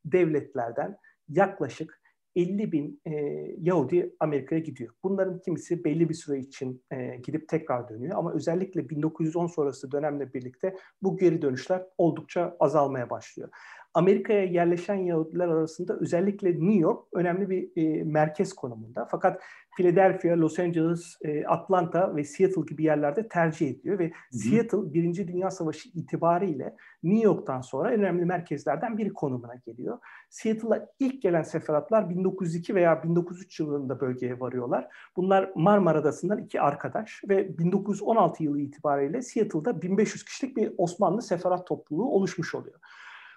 devletlerden 0.04 0.96
yaklaşık 1.28 2.01
50 2.36 2.72
bin 2.72 3.00
e, 3.06 3.12
Yahudi 3.58 4.16
Amerika'ya 4.20 4.60
gidiyor. 4.60 4.94
Bunların 5.02 5.40
kimisi 5.40 5.84
belli 5.84 6.08
bir 6.08 6.14
süre 6.14 6.38
için 6.38 6.84
e, 6.90 7.16
gidip 7.16 7.48
tekrar 7.48 7.88
dönüyor 7.88 8.18
ama 8.18 8.32
özellikle 8.32 8.88
1910 8.88 9.46
sonrası 9.46 9.92
dönemle 9.92 10.34
birlikte 10.34 10.76
bu 11.02 11.16
geri 11.16 11.42
dönüşler 11.42 11.82
oldukça 11.98 12.56
azalmaya 12.60 13.10
başlıyor. 13.10 13.48
Amerika'ya 13.94 14.44
yerleşen 14.44 14.94
Yahudiler 14.94 15.48
arasında 15.48 15.96
özellikle 15.96 16.50
New 16.50 16.74
York 16.74 17.04
önemli 17.12 17.50
bir 17.50 17.70
e, 17.76 18.04
merkez 18.04 18.52
konumunda. 18.52 19.08
Fakat 19.10 19.42
Philadelphia, 19.76 20.36
Los 20.36 20.58
Angeles, 20.58 21.16
e, 21.22 21.44
Atlanta 21.46 22.16
ve 22.16 22.24
Seattle 22.24 22.62
gibi 22.68 22.84
yerlerde 22.84 23.28
tercih 23.28 23.70
ediliyor 23.70 23.98
ve 23.98 24.04
Hı-hı. 24.04 24.38
Seattle 24.38 24.94
Birinci 24.94 25.28
Dünya 25.28 25.50
Savaşı 25.50 25.88
itibariyle 25.88 26.76
New 27.02 27.24
York'tan 27.24 27.60
sonra 27.60 27.90
önemli 27.90 28.24
merkezlerden 28.24 28.98
biri 28.98 29.12
konumuna 29.12 29.54
geliyor. 29.54 29.98
Seattle'a 30.30 30.88
ilk 30.98 31.22
gelen 31.22 31.42
seferatlar 31.42 32.10
1902 32.10 32.74
veya 32.74 33.02
1903 33.02 33.60
yılında 33.60 34.00
bölgeye 34.00 34.40
varıyorlar. 34.40 34.88
Bunlar 35.16 35.50
Marmara 35.54 35.98
Adası'ndan 35.98 36.38
iki 36.38 36.60
arkadaş 36.60 37.22
ve 37.28 37.58
1916 37.58 38.44
yılı 38.44 38.60
itibariyle 38.60 39.22
Seattle'da 39.22 39.82
1500 39.82 40.24
kişilik 40.24 40.56
bir 40.56 40.72
Osmanlı 40.78 41.22
seferat 41.22 41.66
topluluğu 41.66 42.10
oluşmuş 42.10 42.54
oluyor. 42.54 42.78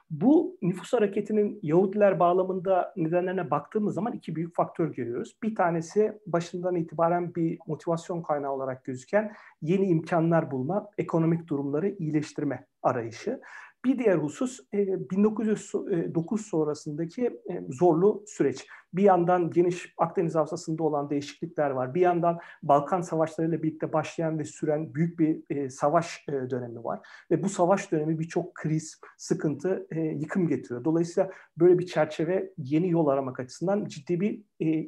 Bu 0.09 0.57
nüfus 0.61 0.93
hareketinin 0.93 1.59
Yahudiler 1.61 2.19
bağlamında 2.19 2.93
nedenlerine 2.97 3.51
baktığımız 3.51 3.93
zaman 3.93 4.13
iki 4.13 4.35
büyük 4.35 4.55
faktör 4.55 4.93
görüyoruz. 4.93 5.35
Bir 5.43 5.55
tanesi 5.55 6.19
başından 6.27 6.75
itibaren 6.75 7.35
bir 7.35 7.57
motivasyon 7.67 8.21
kaynağı 8.21 8.51
olarak 8.51 8.85
gözüken 8.85 9.33
yeni 9.61 9.87
imkanlar 9.87 10.51
bulma, 10.51 10.89
ekonomik 10.97 11.47
durumları 11.47 11.89
iyileştirme 11.89 12.67
arayışı. 12.83 13.41
Bir 13.85 13.99
diğer 13.99 14.17
husus 14.17 14.59
1909 14.73 16.41
e, 16.41 16.43
sonrasındaki 16.43 17.25
e, 17.25 17.63
zorlu 17.69 18.23
süreç. 18.27 18.67
Bir 18.93 19.03
yandan 19.03 19.51
geniş 19.51 19.93
Akdeniz 19.97 20.35
havzasında 20.35 20.83
olan 20.83 21.09
değişiklikler 21.09 21.69
var. 21.69 21.93
Bir 21.95 22.01
yandan 22.01 22.39
Balkan 22.63 23.01
savaşlarıyla 23.01 23.63
birlikte 23.63 23.93
başlayan 23.93 24.39
ve 24.39 24.45
süren 24.45 24.93
büyük 24.93 25.19
bir 25.19 25.55
e, 25.55 25.69
savaş 25.69 26.25
dönemi 26.27 26.83
var. 26.83 26.99
Ve 27.31 27.43
bu 27.43 27.49
savaş 27.49 27.91
dönemi 27.91 28.19
birçok 28.19 28.55
kriz, 28.55 29.01
sıkıntı, 29.17 29.87
yıkım 30.15 30.47
getiriyor. 30.47 30.83
Dolayısıyla 30.83 31.31
böyle 31.57 31.79
bir 31.79 31.85
çerçeve 31.85 32.53
yeni 32.57 32.89
yol 32.89 33.07
aramak 33.07 33.39
açısından 33.39 33.85
ciddi 33.85 34.21
bir 34.21 34.41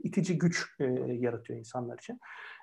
itici 0.03 0.37
güç 0.37 0.75
yaratıyor 1.07 1.59
insanlar 1.59 1.97
için. 1.97 2.19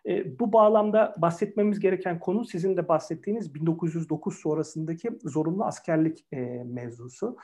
E, 0.06 0.38
bu 0.38 0.52
bağlamda 0.52 1.14
bahsetmemiz 1.18 1.80
gereken 1.80 2.20
konu 2.20 2.44
sizin 2.44 2.76
de 2.76 2.88
bahsettiğiniz 2.88 3.54
1909 3.54 4.38
sonrasındaki 4.38 5.10
zorunlu 5.24 5.64
askerlik 5.64 6.26
e, 6.32 6.40
mevzusu. 6.64 7.36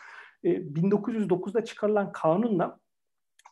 E, 0.45 0.51
1909'da 0.51 1.65
çıkarılan 1.65 2.13
kanunla 2.13 2.79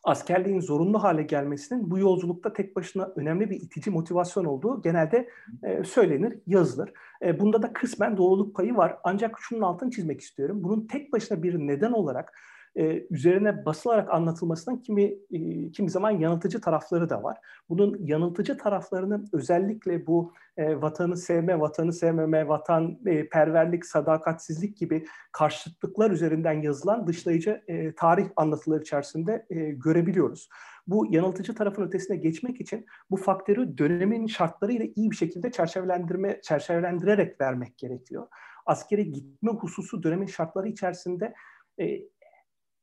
askerliğin 0.03 0.59
zorunlu 0.59 1.03
hale 1.03 1.23
gelmesinin 1.23 1.91
bu 1.91 1.99
yolculukta 1.99 2.53
tek 2.53 2.75
başına 2.75 3.13
önemli 3.15 3.49
bir 3.49 3.55
itici 3.61 3.91
motivasyon 3.91 4.45
olduğu 4.45 4.81
genelde 4.81 5.29
e, 5.63 5.83
söylenir, 5.83 6.39
yazılır. 6.47 6.93
E, 7.21 7.39
bunda 7.39 7.61
da 7.61 7.73
kısmen 7.73 8.17
doğruluk 8.17 8.55
payı 8.55 8.75
var. 8.75 8.97
Ancak 9.03 9.37
şunun 9.39 9.61
altını 9.61 9.91
çizmek 9.91 10.21
istiyorum. 10.21 10.63
Bunun 10.63 10.87
tek 10.87 11.13
başına 11.13 11.43
bir 11.43 11.59
neden 11.59 11.91
olarak 11.91 12.39
e, 12.75 13.07
üzerine 13.09 13.65
basılarak 13.65 14.13
anlatılmasının 14.13 14.77
kimi 14.77 15.03
e, 15.31 15.71
kimi 15.71 15.89
zaman 15.89 16.11
yanıltıcı 16.11 16.61
tarafları 16.61 17.09
da 17.09 17.23
var. 17.23 17.37
Bunun 17.69 17.97
yanıltıcı 17.99 18.57
taraflarını 18.57 19.25
özellikle 19.33 20.07
bu 20.07 20.33
e, 20.57 20.81
vatanı 20.81 21.17
sevme, 21.17 21.59
vatanı 21.59 21.93
sevmeme, 21.93 22.47
vatan 22.47 22.99
e, 23.05 23.29
perverlik, 23.29 23.85
sadakatsizlik 23.85 24.77
gibi 24.77 25.05
karşıtlıklar 25.31 26.11
üzerinden 26.11 26.61
yazılan 26.61 27.07
dışlayıcı 27.07 27.61
tarih 27.97 28.29
anlatıları 28.35 28.81
içerisinde 28.81 29.45
görebiliyoruz. 29.83 30.49
Bu 30.87 31.07
yanıltıcı 31.09 31.55
tarafın 31.55 31.83
ötesine 31.83 32.17
geçmek 32.17 32.61
için 32.61 32.85
bu 33.11 33.17
faktörü 33.17 33.77
dönemin 33.77 34.27
şartlarıyla 34.27 34.85
iyi 34.95 35.11
bir 35.11 35.15
şekilde 35.15 35.51
çerçevelendirme, 35.51 36.41
çerçevelendirerek 36.41 37.41
vermek 37.41 37.77
gerekiyor. 37.77 38.27
Askere 38.65 39.03
gitme 39.03 39.51
hususu 39.51 40.03
dönemin 40.03 40.25
şartları 40.25 40.67
içerisinde 40.67 41.33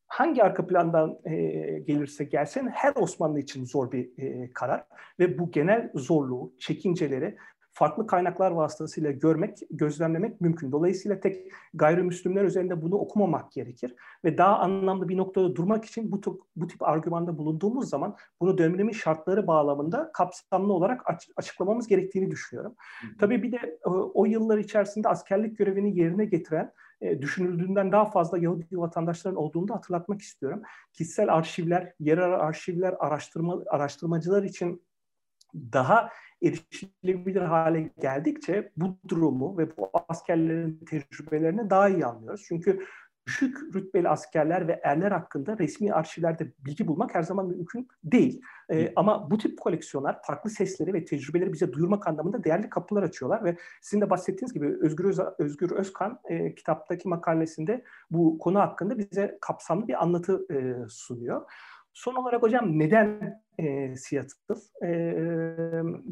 hangi 0.07 0.43
arka 0.43 0.67
plandan 0.67 1.19
e, 1.25 1.35
gelirse 1.79 2.25
gelsin 2.25 2.69
her 2.69 2.93
Osmanlı 2.97 3.41
için 3.41 3.65
zor 3.65 3.93
bir 3.93 4.19
e, 4.19 4.53
karar 4.53 4.85
ve 5.19 5.39
bu 5.39 5.51
genel 5.51 5.91
zorluğu, 5.95 6.53
çekinceleri 6.59 7.37
farklı 7.77 8.07
kaynaklar 8.07 8.51
vasıtasıyla 8.51 9.11
görmek, 9.11 9.59
gözlemlemek 9.71 10.41
mümkün. 10.41 10.73
Dolayısıyla 10.73 11.21
tek 11.21 11.53
gayrimüslimler 11.75 12.45
üzerinde 12.45 12.83
bunu 12.83 12.95
okumamak 12.95 13.53
gerekir 13.53 13.95
ve 14.25 14.39
daha 14.39 14.59
anlamlı 14.59 15.09
bir 15.09 15.17
noktada 15.17 15.57
durmak 15.57 15.85
için 15.85 16.13
bu 16.13 16.21
tip, 16.21 16.33
bu 16.57 16.67
tip 16.67 16.83
argümanda 16.83 17.39
bulunduğumuz 17.39 17.89
zaman 17.89 18.17
bunu 18.41 18.59
dönemin 18.59 18.93
şartları 18.93 19.47
bağlamında 19.47 20.11
kapsamlı 20.13 20.73
olarak 20.73 21.03
aç, 21.05 21.29
açıklamamız 21.37 21.87
gerektiğini 21.87 22.31
düşünüyorum. 22.31 22.75
Hı 23.01 23.07
hı. 23.07 23.11
Tabii 23.19 23.43
bir 23.43 23.53
de 23.53 23.79
o, 23.85 24.11
o 24.15 24.25
yıllar 24.25 24.59
içerisinde 24.59 25.09
askerlik 25.09 25.59
görevini 25.59 25.99
yerine 25.99 26.25
getiren 26.25 26.73
e, 27.01 27.23
düşünüldüğünden 27.23 27.93
daha 27.93 28.05
fazla 28.05 28.39
Yahudi 28.39 28.79
vatandaşların 28.79 29.37
olduğunu 29.37 29.69
da 29.69 29.75
hatırlatmak 29.75 30.21
istiyorum. 30.21 30.63
Kişisel 30.93 31.35
arşivler, 31.35 31.93
yerel 32.01 32.33
arşivler, 32.33 32.95
araştırma 32.99 33.63
araştırmacılar 33.71 34.43
için 34.43 34.83
daha 35.55 36.11
erişilebilir 36.43 37.43
hale 37.43 37.91
geldikçe 38.01 38.73
bu 38.77 38.99
durumu 39.09 39.59
ve 39.59 39.77
bu 39.77 39.91
askerlerin 40.09 40.85
tecrübelerini 40.91 41.71
daha 41.71 41.89
iyi 41.89 42.07
anlıyoruz. 42.07 42.45
Çünkü 42.49 42.87
düşük 43.27 43.75
rütbeli 43.75 44.09
askerler 44.09 44.69
ve 44.69 44.81
erler 44.85 45.13
hakkında 45.13 45.59
resmi 45.59 45.93
arşivlerde 45.93 46.53
bilgi 46.59 46.87
bulmak 46.87 47.15
her 47.15 47.23
zaman 47.23 47.47
mümkün 47.47 47.89
değil. 48.05 48.41
E, 48.71 48.93
ama 48.97 49.31
bu 49.31 49.39
tip 49.39 49.61
koleksiyonlar 49.61 50.19
farklı 50.23 50.51
sesleri 50.51 50.95
ve 50.95 51.05
tecrübeleri 51.05 51.53
bize 51.53 51.73
duyurmak 51.73 52.09
anlamında 52.09 52.45
değerli 52.45 52.71
kapılar 52.71 53.03
açıyorlar 53.03 53.45
ve 53.45 53.57
sizin 53.83 54.01
de 54.01 54.11
bahsettiğiniz 54.11 54.53
gibi 54.53 54.77
Özgür, 54.81 55.05
Öz 55.05 55.21
Özgür 55.39 55.71
Özkan 55.71 56.21
e, 56.29 56.55
kitaptaki 56.55 57.09
makalesinde 57.09 57.85
bu 58.11 58.39
konu 58.39 58.59
hakkında 58.59 58.99
bize 58.99 59.39
kapsamlı 59.41 59.89
bir 59.89 60.03
anlatı 60.03 60.47
e, 60.53 60.89
sunuyor. 60.89 61.43
Son 61.93 62.15
olarak 62.15 62.43
hocam 62.43 62.79
neden 62.79 63.41
e, 63.59 63.97
Seattle 63.97 64.55
e, 64.83 64.91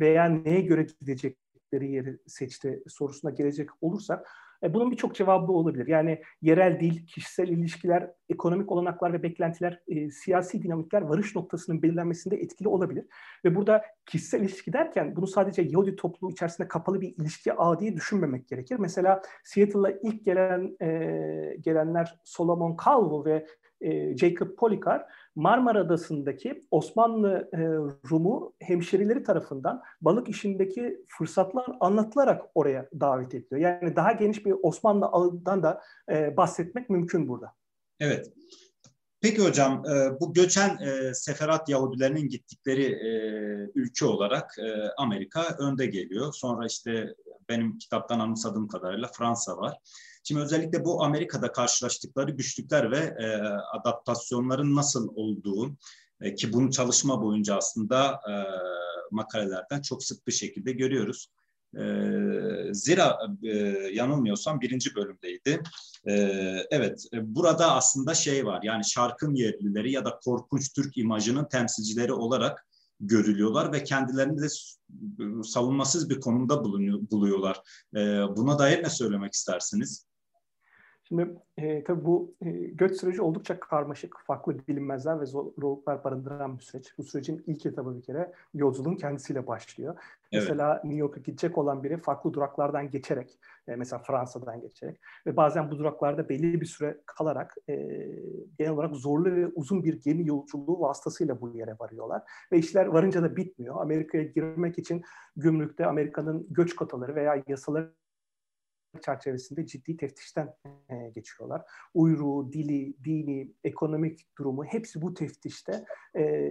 veya 0.00 0.25
neye 0.25 0.61
göre 0.61 0.87
gidecekleri 1.00 1.90
yeri 1.92 2.18
seçti 2.26 2.83
sorusuna 2.87 3.30
gelecek 3.30 3.71
olursak 3.80 4.28
e, 4.64 4.75
bunun 4.75 4.90
birçok 4.90 5.14
cevabı 5.14 5.52
olabilir. 5.52 5.87
Yani 5.87 6.23
yerel 6.42 6.80
dil, 6.80 7.06
kişisel 7.06 7.49
ilişkiler, 7.49 8.11
ekonomik 8.28 8.73
olanaklar 8.73 9.12
ve 9.12 9.23
beklentiler, 9.23 9.80
e, 9.88 10.11
siyasi 10.11 10.62
dinamikler 10.62 11.02
varış 11.02 11.37
noktasının 11.37 11.83
belirlenmesinde 11.83 12.37
etkili 12.37 12.68
olabilir. 12.68 13.04
Ve 13.44 13.54
burada 13.54 13.83
kişisel 14.06 14.40
ilişki 14.40 14.73
derken 14.73 15.16
bunu 15.16 15.26
sadece 15.26 15.62
Yahudi 15.62 15.97
topluluğu 15.97 16.33
içerisinde 16.33 16.68
kapalı 16.68 17.00
bir 17.00 17.14
ilişki 17.16 17.52
ağı 17.52 17.80
diye 17.80 17.97
düşünmemek 17.97 18.49
gerekir. 18.49 18.76
Mesela 18.78 19.23
Seattle'a 19.44 19.90
ilk 20.02 20.25
gelen 20.25 20.76
e, 20.83 21.56
gelenler 21.61 22.21
Solomon 22.25 22.76
Calvo 22.85 23.25
ve 23.25 23.47
e, 23.84 24.16
Jacob 24.16 24.56
Policar 24.56 25.06
Marmara 25.34 25.80
Adası'ndaki 25.80 26.64
Osmanlı 26.70 27.48
e, 27.52 27.58
Rumu 28.10 28.54
hemşerileri 28.60 29.22
tarafından 29.22 29.82
balık 30.00 30.28
işindeki 30.28 31.04
fırsatlar 31.18 31.66
anlatılarak 31.80 32.42
oraya 32.54 32.88
davet 33.00 33.34
ediliyor. 33.34 33.60
Yani 33.60 33.96
daha 33.96 34.12
geniş 34.12 34.46
bir 34.46 34.54
Osmanlı 34.62 35.06
ağından 35.06 35.62
da 35.62 35.82
e, 36.10 36.36
bahsetmek 36.36 36.90
mümkün 36.90 37.28
burada. 37.28 37.52
Evet. 38.00 38.32
Peki 39.20 39.44
hocam 39.44 39.82
bu 40.20 40.32
göçen 40.32 40.78
seferat 41.12 41.68
Yahudilerinin 41.68 42.28
gittikleri 42.28 42.98
ülke 43.74 44.04
olarak 44.06 44.56
Amerika 44.98 45.56
önde 45.58 45.86
geliyor. 45.86 46.32
Sonra 46.32 46.66
işte 46.66 47.14
benim 47.48 47.78
kitaptan 47.78 48.20
anımsadığım 48.20 48.68
kadarıyla 48.68 49.08
Fransa 49.08 49.56
var. 49.56 49.78
Şimdi 50.25 50.40
özellikle 50.40 50.85
bu 50.85 51.04
Amerika'da 51.04 51.52
karşılaştıkları 51.52 52.31
güçlükler 52.31 52.90
ve 52.90 52.99
e, 52.99 53.37
adaptasyonların 53.78 54.76
nasıl 54.76 55.09
olduğu 55.14 55.76
e, 56.21 56.35
ki 56.35 56.52
bunu 56.52 56.71
çalışma 56.71 57.23
boyunca 57.23 57.57
aslında 57.57 58.21
e, 58.31 58.35
makalelerden 59.11 59.83
çok 59.83 60.04
sık 60.04 60.26
bir 60.26 60.33
şekilde 60.33 60.73
görüyoruz. 60.73 61.28
E, 61.76 61.85
zira 62.73 63.19
e, 63.43 63.49
yanılmıyorsam 63.93 64.61
birinci 64.61 64.95
bölümdeydi. 64.95 65.62
E, 66.07 66.12
evet, 66.71 67.04
e, 67.14 67.35
burada 67.35 67.75
aslında 67.75 68.14
şey 68.14 68.47
var 68.47 68.61
yani 68.62 68.85
şarkın 68.85 69.35
yerlileri 69.35 69.93
ya 69.93 70.04
da 70.04 70.19
korkunç 70.25 70.73
Türk 70.73 70.99
imajının 70.99 71.45
temsilcileri 71.45 72.12
olarak 72.12 72.66
görülüyorlar 73.00 73.73
ve 73.73 73.85
kendilerini 73.85 74.43
de 74.43 74.47
savunmasız 75.45 76.11
bir 76.11 76.21
konumda 76.21 76.64
bulunuyor, 76.64 77.00
buluyorlar. 77.11 77.61
E, 77.97 78.00
buna 78.37 78.59
dair 78.59 78.83
ne 78.83 78.90
söylemek 78.90 79.33
istersiniz? 79.33 80.07
Şimdi 81.08 81.37
e, 81.56 81.84
tabii 81.84 82.04
bu 82.04 82.34
e, 82.40 82.50
göç 82.50 83.00
süreci 83.00 83.23
oldukça 83.23 83.61
karmaşık, 83.61 84.16
farklı 84.26 84.68
bilinmezler 84.68 85.20
ve 85.20 85.26
zorluklar 85.26 86.04
barındıran 86.04 86.58
bir 86.58 86.62
süreç. 86.62 86.99
Bu 86.99 87.02
sürecin 87.02 87.42
ilk 87.46 87.66
etabı 87.66 87.96
bir 87.96 88.02
kere 88.02 88.32
yolculuğun 88.54 88.96
kendisiyle 88.96 89.46
başlıyor. 89.46 89.94
Evet. 90.32 90.42
Mesela 90.49 90.80
New 90.84 91.00
York'a 91.00 91.20
gidecek 91.20 91.58
olan 91.58 91.82
biri 91.82 91.96
farklı 91.96 92.32
duraklardan 92.32 92.90
geçerek, 92.90 93.38
e, 93.68 93.76
mesela 93.76 94.02
Fransa'dan 94.02 94.61
geçerek 94.61 95.00
ve 95.26 95.37
bazen 95.37 95.70
bu 95.70 95.78
duraklarda 95.78 96.28
belli 96.28 96.61
bir 96.61 96.66
süre 96.66 97.00
kalarak 97.06 97.54
e, 97.68 97.75
genel 98.58 98.73
olarak 98.73 98.96
zorlu 98.96 99.34
ve 99.34 99.46
uzun 99.46 99.84
bir 99.84 100.00
gemi 100.02 100.26
yolculuğu 100.26 100.80
vasıtasıyla 100.80 101.40
bu 101.40 101.56
yere 101.56 101.76
varıyorlar. 101.80 102.23
Ve 102.52 102.58
işler 102.58 102.87
varınca 102.87 103.23
da 103.23 103.37
bitmiyor. 103.37 103.80
Amerika'ya 103.80 104.25
girmek 104.25 104.78
için 104.78 105.02
gümrükte 105.37 105.87
Amerika'nın 105.87 106.46
göç 106.50 106.75
kotaları 106.75 107.14
veya 107.14 107.42
yasaları 107.46 107.92
çerçevesinde 109.02 109.66
ciddi 109.66 109.96
teftişten 109.96 110.54
e, 110.90 111.10
geçiyorlar. 111.14 111.62
Uyruğu, 111.94 112.52
dili, 112.52 113.04
dini, 113.04 113.52
ekonomik 113.64 114.38
durumu 114.38 114.64
hepsi 114.64 115.02
bu 115.02 115.14
teftişte 115.14 115.84
e, 116.16 116.50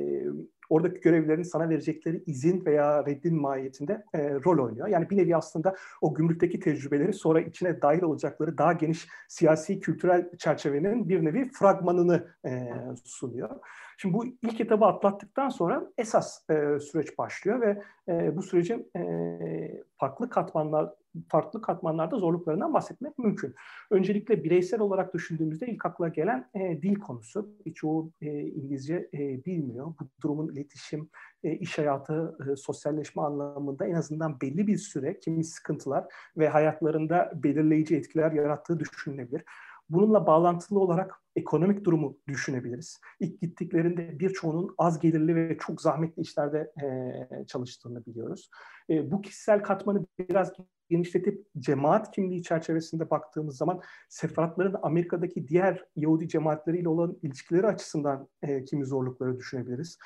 oradaki 0.69 0.99
görevlilerin 0.99 1.43
sana 1.43 1.69
verecekleri 1.69 2.23
izin 2.25 2.65
veya 2.65 3.05
reddin 3.05 3.41
mahiyetinde 3.41 4.03
e, 4.13 4.33
rol 4.33 4.65
oynuyor. 4.65 4.87
Yani 4.87 5.09
bir 5.09 5.17
nevi 5.17 5.35
aslında 5.35 5.75
o 6.01 6.13
gümrükteki 6.13 6.59
tecrübeleri 6.59 7.13
sonra 7.13 7.41
içine 7.41 7.81
dahil 7.81 8.01
olacakları 8.01 8.57
daha 8.57 8.73
geniş 8.73 9.07
siyasi 9.27 9.79
kültürel 9.79 10.29
çerçevenin 10.37 11.09
bir 11.09 11.25
nevi 11.25 11.49
fragmanını 11.51 12.27
e, 12.45 12.69
sunuyor. 13.03 13.59
Şimdi 14.03 14.17
bu 14.17 14.25
ilk 14.25 14.61
etabı 14.61 14.85
atlattıktan 14.85 15.49
sonra 15.49 15.91
esas 15.97 16.49
e, 16.49 16.79
süreç 16.79 17.17
başlıyor 17.17 17.61
ve 17.61 17.81
e, 18.07 18.37
bu 18.37 18.41
sürecin 18.41 18.91
e, 18.95 19.83
farklı 19.97 20.29
katmanlar 20.29 20.89
farklı 21.29 21.61
katmanlarda 21.61 22.17
zorluklarından 22.17 22.73
bahsetmek 22.73 23.17
mümkün. 23.17 23.55
Öncelikle 23.91 24.43
bireysel 24.43 24.79
olarak 24.79 25.13
düşündüğümüzde 25.13 25.67
ilk 25.67 25.85
akla 25.85 26.07
gelen 26.07 26.49
e, 26.53 26.81
dil 26.81 26.95
konusu. 26.95 27.49
Birçoğu 27.65 28.11
e, 28.21 28.39
İngilizce 28.39 29.09
e, 29.13 29.45
bilmiyor. 29.45 29.85
Bu 29.85 30.07
durumun 30.23 30.51
iletişim, 30.53 31.09
e, 31.43 31.51
iş 31.51 31.77
hayatı, 31.77 32.37
e, 32.51 32.55
sosyalleşme 32.55 33.21
anlamında 33.21 33.85
en 33.85 33.93
azından 33.93 34.41
belli 34.41 34.67
bir 34.67 34.77
süre 34.77 35.19
kimi 35.19 35.43
sıkıntılar 35.43 36.05
ve 36.37 36.49
hayatlarında 36.49 37.31
belirleyici 37.35 37.95
etkiler 37.95 38.31
yarattığı 38.31 38.79
düşünülebilir. 38.79 39.43
Bununla 39.89 40.27
bağlantılı 40.27 40.79
olarak 40.79 41.22
ekonomik 41.35 41.83
durumu 41.83 42.17
düşünebiliriz. 42.27 42.99
İlk 43.19 43.41
gittiklerinde 43.41 44.19
birçoğunun 44.19 44.75
az 44.77 44.99
gelirli 44.99 45.35
ve 45.35 45.57
çok 45.57 45.81
zahmetli 45.81 46.21
işlerde 46.21 46.71
e, 46.83 47.45
çalıştığını 47.45 48.05
biliyoruz. 48.05 48.49
E, 48.89 49.11
bu 49.11 49.21
kişisel 49.21 49.63
katmanı 49.63 50.05
biraz 50.19 50.53
genişletip 50.89 51.47
cemaat 51.59 52.11
kimliği 52.11 52.43
çerçevesinde 52.43 53.09
baktığımız 53.09 53.57
zaman 53.57 53.81
sefaratların 54.09 54.75
Amerika'daki 54.81 55.47
diğer 55.47 55.85
Yahudi 55.95 56.27
cemaatleriyle 56.27 56.89
olan 56.89 57.17
ilişkileri 57.21 57.67
açısından 57.67 58.27
e, 58.41 58.65
kimi 58.65 58.85
zorlukları 58.85 59.37
düşünebiliriz. 59.37 59.97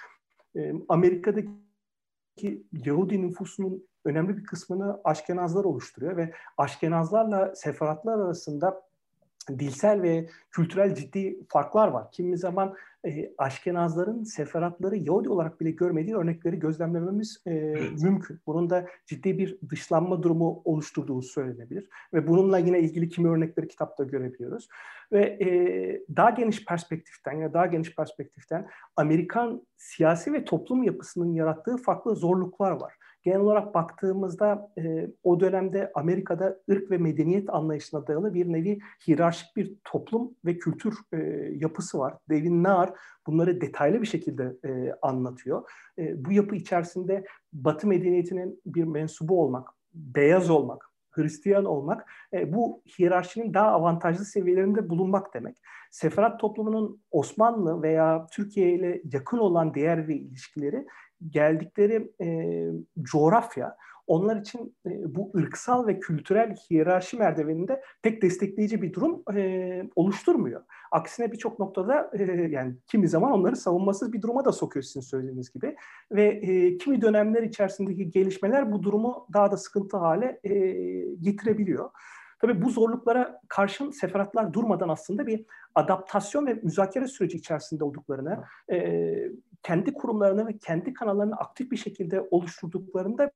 E, 0.56 0.74
Amerika'daki 0.90 2.66
Yahudi 2.72 3.22
nüfusunun 3.22 3.88
önemli 4.06 4.38
bir 4.38 4.44
kısmını 4.44 5.02
Aşkenazlar 5.04 5.64
oluşturuyor 5.64 6.18
ve 6.18 6.34
Aşkenazlarla 6.58 7.56
sefaratlar 7.56 8.20
arasında 8.20 8.87
dilsel 9.50 10.02
ve 10.02 10.30
kültürel 10.52 10.96
ciddi 10.96 11.40
farklar 11.50 11.88
var. 11.88 12.12
Kimi 12.12 12.38
zaman 12.38 12.76
e, 13.06 13.34
Aşkenazların 13.38 14.24
seferatları 14.24 14.98
Yahudi 14.98 15.30
olarak 15.30 15.62
bile 15.62 15.72
görmediği 15.72 16.16
örnekleri 16.16 16.60
gözlemlememiz 16.60 17.42
e, 17.46 17.52
evet. 17.54 18.02
mümkün. 18.02 18.40
Bunun 18.48 18.70
da 18.70 18.88
ciddi 19.06 19.38
bir 19.38 19.58
dışlanma 19.70 20.24
durumu 20.24 20.62
oluşturduğu 20.66 21.22
söylenebilir. 21.22 21.90
Ve 22.14 22.28
bununla 22.28 22.58
yine 22.58 22.80
ilgili 22.80 23.10
kimi 23.10 23.30
örnekleri 23.30 23.68
kitapta 23.68 24.04
görebiliyoruz. 24.04 24.68
Ve 25.12 25.24
e, 25.24 25.48
daha 26.16 26.30
geniş 26.30 26.66
perspektiften 26.66 27.34
ya 27.34 27.54
daha 27.54 27.66
geniş 27.66 27.96
perspektiften 27.96 28.68
Amerikan 28.96 29.62
siyasi 29.78 30.34
ve 30.34 30.46
toplum 30.46 30.84
yapısının 30.84 31.34
yarattığı 31.34 31.78
farklı 31.78 32.16
zorluklar 32.16 32.72
var 32.72 32.94
genel 33.28 33.40
olarak 33.40 33.74
baktığımızda 33.74 34.72
e, 34.78 35.08
o 35.24 35.40
dönemde 35.40 35.92
Amerika'da 35.96 36.60
ırk 36.72 36.92
ve 36.92 36.98
medeniyet 36.98 37.50
anlayışına 37.50 38.08
dayalı 38.08 38.34
bir 38.34 38.54
nevi 38.54 38.80
hiyerarşik 39.08 39.56
bir 39.56 39.76
toplum 39.84 40.36
ve 40.46 40.58
kültür 40.58 40.98
e, 41.14 41.18
yapısı 41.56 42.00
var. 42.00 42.14
David 42.30 42.64
Nahr 42.64 42.90
bunları 43.28 43.62
detaylı 43.62 44.02
bir 44.02 44.08
şekilde 44.08 44.58
e, 44.66 44.94
anlatıyor. 45.02 45.72
E, 45.98 46.26
bu 46.26 46.32
yapı 46.32 46.56
içerisinde 46.56 47.26
Batı 47.54 47.88
medeniyetinin 47.88 48.62
bir 48.66 48.84
mensubu 48.84 49.42
olmak, 49.42 49.70
beyaz 49.94 50.50
olmak, 50.50 50.90
Hristiyan 51.12 51.66
olmak 51.66 52.12
e, 52.34 52.54
bu 52.54 52.82
hiyerarşinin 53.00 53.54
daha 53.54 53.68
avantajlı 53.68 54.26
seviyelerinde 54.26 54.90
bulunmak 54.90 55.34
demek. 55.34 55.58
Seferat 55.92 56.40
toplumunun 56.40 57.02
Osmanlı 57.12 57.82
veya 57.82 58.28
Türkiye 58.32 58.74
ile 58.74 59.02
yakın 59.14 59.38
olan 59.38 59.74
değer 59.74 60.08
ve 60.08 60.16
ilişkileri 60.16 60.86
geldikleri 61.30 62.12
e, 62.22 62.28
coğrafya 63.02 63.78
onlar 64.08 64.36
için 64.36 64.76
e, 64.86 65.16
bu 65.16 65.32
ırksal 65.38 65.88
ve 65.88 66.00
kültürel 66.00 66.56
hiyerarşi 66.56 67.18
merdiveninde 67.18 67.82
pek 68.02 68.22
destekleyici 68.22 68.82
bir 68.82 68.94
durum 68.94 69.24
e, 69.36 69.84
oluşturmuyor. 69.96 70.64
Aksine 70.92 71.32
birçok 71.32 71.60
noktada 71.60 72.12
e, 72.20 72.24
yani 72.50 72.76
kimi 72.88 73.08
zaman 73.08 73.32
onları 73.32 73.56
savunmasız 73.56 74.14
bir 74.14 74.22
duruma 74.22 74.46
da 74.46 74.52
sokuyor 74.52 74.84
sizin 74.84 75.02
söylediğiniz 75.02 75.54
gibi. 75.54 75.76
Ve 76.12 76.24
e, 76.24 76.78
kimi 76.78 77.02
dönemler 77.02 77.44
içerisindeki 77.44 78.12
gelişmeler 78.12 78.72
bu 78.72 78.84
durumu 78.84 79.28
daha 79.34 79.52
da 79.52 79.58
sıkıntı 79.58 79.98
hale 79.98 80.40
e, 80.44 80.54
getirebiliyor. 81.22 81.90
Tabii 82.40 82.62
bu 82.62 82.70
zorluklara 82.70 83.42
karşın 83.48 83.92
seferatlar 83.92 84.54
durmadan 84.54 84.90
aslında 84.90 85.28
bir 85.28 85.46
adaptasyon 85.76 86.48
ve 86.48 86.54
müzakere 86.54 87.08
süreci 87.08 87.38
içerisinde 87.38 87.84
olduklarını, 87.84 88.44
e, 88.72 88.78
kendi 89.64 89.94
kurumlarını 89.94 90.48
ve 90.48 90.58
kendi 90.58 90.94
kanallarını 90.94 91.36
aktif 91.36 91.72
bir 91.72 91.78
şekilde 91.78 92.28
oluşturduklarında 92.32 93.32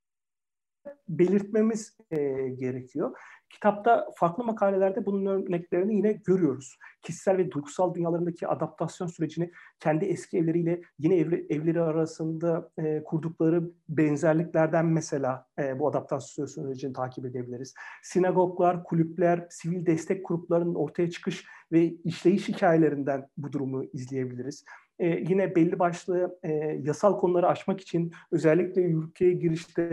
belirtmemiz 1.09 1.97
e, 2.11 2.17
gerekiyor. 2.49 3.17
Kitapta 3.49 4.07
farklı 4.15 4.43
makalelerde 4.43 5.05
bunun 5.05 5.25
örneklerini 5.25 5.95
yine 5.95 6.13
görüyoruz. 6.13 6.77
Kişisel 7.01 7.37
ve 7.37 7.51
duygusal 7.51 7.93
dünyalarındaki 7.93 8.47
adaptasyon 8.47 9.07
sürecini 9.07 9.51
kendi 9.79 10.05
eski 10.05 10.37
evleriyle 10.37 10.81
yeni 10.99 11.15
evli, 11.15 11.45
evleri 11.49 11.81
arasında 11.81 12.71
e, 12.77 13.03
kurdukları 13.03 13.71
benzerliklerden 13.89 14.85
mesela 14.85 15.45
e, 15.59 15.79
bu 15.79 15.87
adaptasyon 15.87 16.45
sürecini 16.45 16.93
takip 16.93 17.25
edebiliriz. 17.25 17.73
Sinagoglar, 18.03 18.83
kulüpler, 18.83 19.47
sivil 19.49 19.85
destek 19.85 20.27
gruplarının 20.27 20.75
ortaya 20.75 21.09
çıkış 21.09 21.45
ve 21.71 21.85
işleyiş 22.03 22.49
hikayelerinden 22.49 23.27
bu 23.37 23.51
durumu 23.51 23.83
izleyebiliriz. 23.83 24.65
Ee, 25.01 25.07
yine 25.07 25.55
belli 25.55 25.79
başlı 25.79 26.39
e, 26.43 26.49
yasal 26.83 27.19
konuları 27.19 27.47
aşmak 27.47 27.81
için 27.81 28.11
özellikle 28.31 28.81
ülkeye 28.81 29.33
girişte 29.33 29.83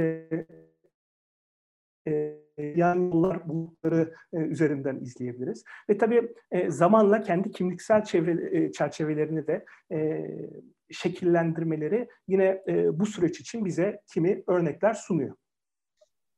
e, 2.08 2.38
yan 2.76 2.94
yollar 2.96 3.48
buldukları 3.48 4.14
e, 4.32 4.36
üzerinden 4.36 4.96
izleyebiliriz. 4.96 5.64
Ve 5.90 5.98
tabii 5.98 6.34
e, 6.50 6.70
zamanla 6.70 7.20
kendi 7.20 7.50
kimliksel 7.50 8.04
çevre, 8.04 8.58
e, 8.58 8.72
çerçevelerini 8.72 9.46
de 9.46 9.64
e, 9.92 10.26
şekillendirmeleri 10.90 12.08
yine 12.28 12.62
e, 12.68 12.98
bu 12.98 13.06
süreç 13.06 13.40
için 13.40 13.64
bize 13.64 14.00
kimi 14.12 14.42
örnekler 14.46 14.94
sunuyor. 14.94 15.34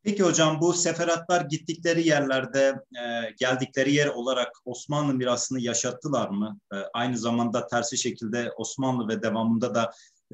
Peki 0.03 0.23
hocam 0.23 0.61
bu 0.61 0.73
seferatlar 0.73 1.41
gittikleri 1.41 2.09
yerlerde 2.09 2.75
e, 2.95 3.31
geldikleri 3.39 3.95
yer 3.95 4.07
olarak 4.07 4.53
Osmanlı 4.65 5.15
mirasını 5.15 5.61
yaşattılar 5.61 6.29
mı? 6.29 6.59
E, 6.73 6.77
aynı 6.95 7.19
zamanda 7.19 7.67
tersi 7.67 7.99
şekilde 7.99 8.53
Osmanlı 8.57 9.09
ve 9.09 9.23
devamında 9.23 9.75
da 9.75 9.91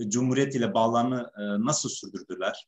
Cumhuriyet 0.08 0.54
ile 0.54 0.74
bağlarını 0.74 1.30
e, 1.38 1.66
nasıl 1.66 1.88
sürdürdüler? 1.88 2.66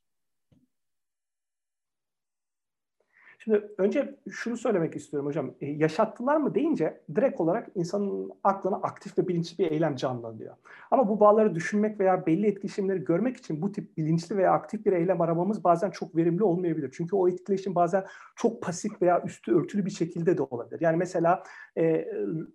Şimdi 3.49 3.69
önce 3.79 4.15
şunu 4.31 4.57
söylemek 4.57 4.97
istiyorum 4.97 5.29
hocam. 5.29 5.55
E, 5.61 5.67
yaşattılar 5.67 6.37
mı 6.37 6.55
deyince 6.55 7.01
direkt 7.15 7.41
olarak 7.41 7.69
insanın 7.75 8.33
aklına 8.45 8.77
aktif 8.77 9.19
ve 9.19 9.29
bilinçli 9.29 9.59
bir 9.59 9.71
eylem 9.71 9.97
canlanıyor. 9.97 10.55
Ama 10.91 11.09
bu 11.09 11.21
bağları 11.21 11.55
düşünmek 11.55 12.01
veya 12.01 12.27
belli 12.27 12.47
etkileşimleri 12.47 13.05
görmek 13.05 13.37
için 13.37 13.63
bu 13.63 13.73
tip 13.73 13.97
bilinçli 13.97 14.37
veya 14.37 14.53
aktif 14.53 14.87
bir 14.87 14.93
eylem 14.93 15.21
aramamız 15.21 15.65
bazen 15.65 15.91
çok 15.91 16.17
verimli 16.17 16.45
olmayabilir. 16.45 16.91
Çünkü 16.97 17.17
o 17.17 17.29
etkileşim 17.29 17.75
bazen 17.75 18.05
çok 18.37 18.63
pasif 18.63 19.03
veya 19.03 19.23
üstü 19.23 19.55
örtülü 19.55 19.87
bir 19.87 19.91
şekilde 19.91 20.39
de 20.39 20.43
olabilir. 20.43 20.81
Yani 20.81 20.97
mesela 20.97 21.43
e, 21.79 22.09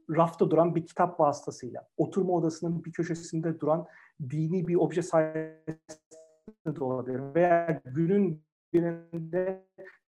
rafta 0.09 0.51
duran 0.51 0.75
bir 0.75 0.85
kitap 0.85 1.19
vasıtasıyla, 1.19 1.87
oturma 1.97 2.33
odasının 2.33 2.85
bir 2.85 2.91
köşesinde 2.91 3.59
duran 3.59 3.85
dini 4.29 4.67
bir 4.67 4.75
obje 4.75 5.01
sayesinde 5.01 6.75
de 6.75 6.83
olabilir. 6.83 7.21
Veya 7.35 7.81
günün 7.85 8.43
birinde 8.73 9.63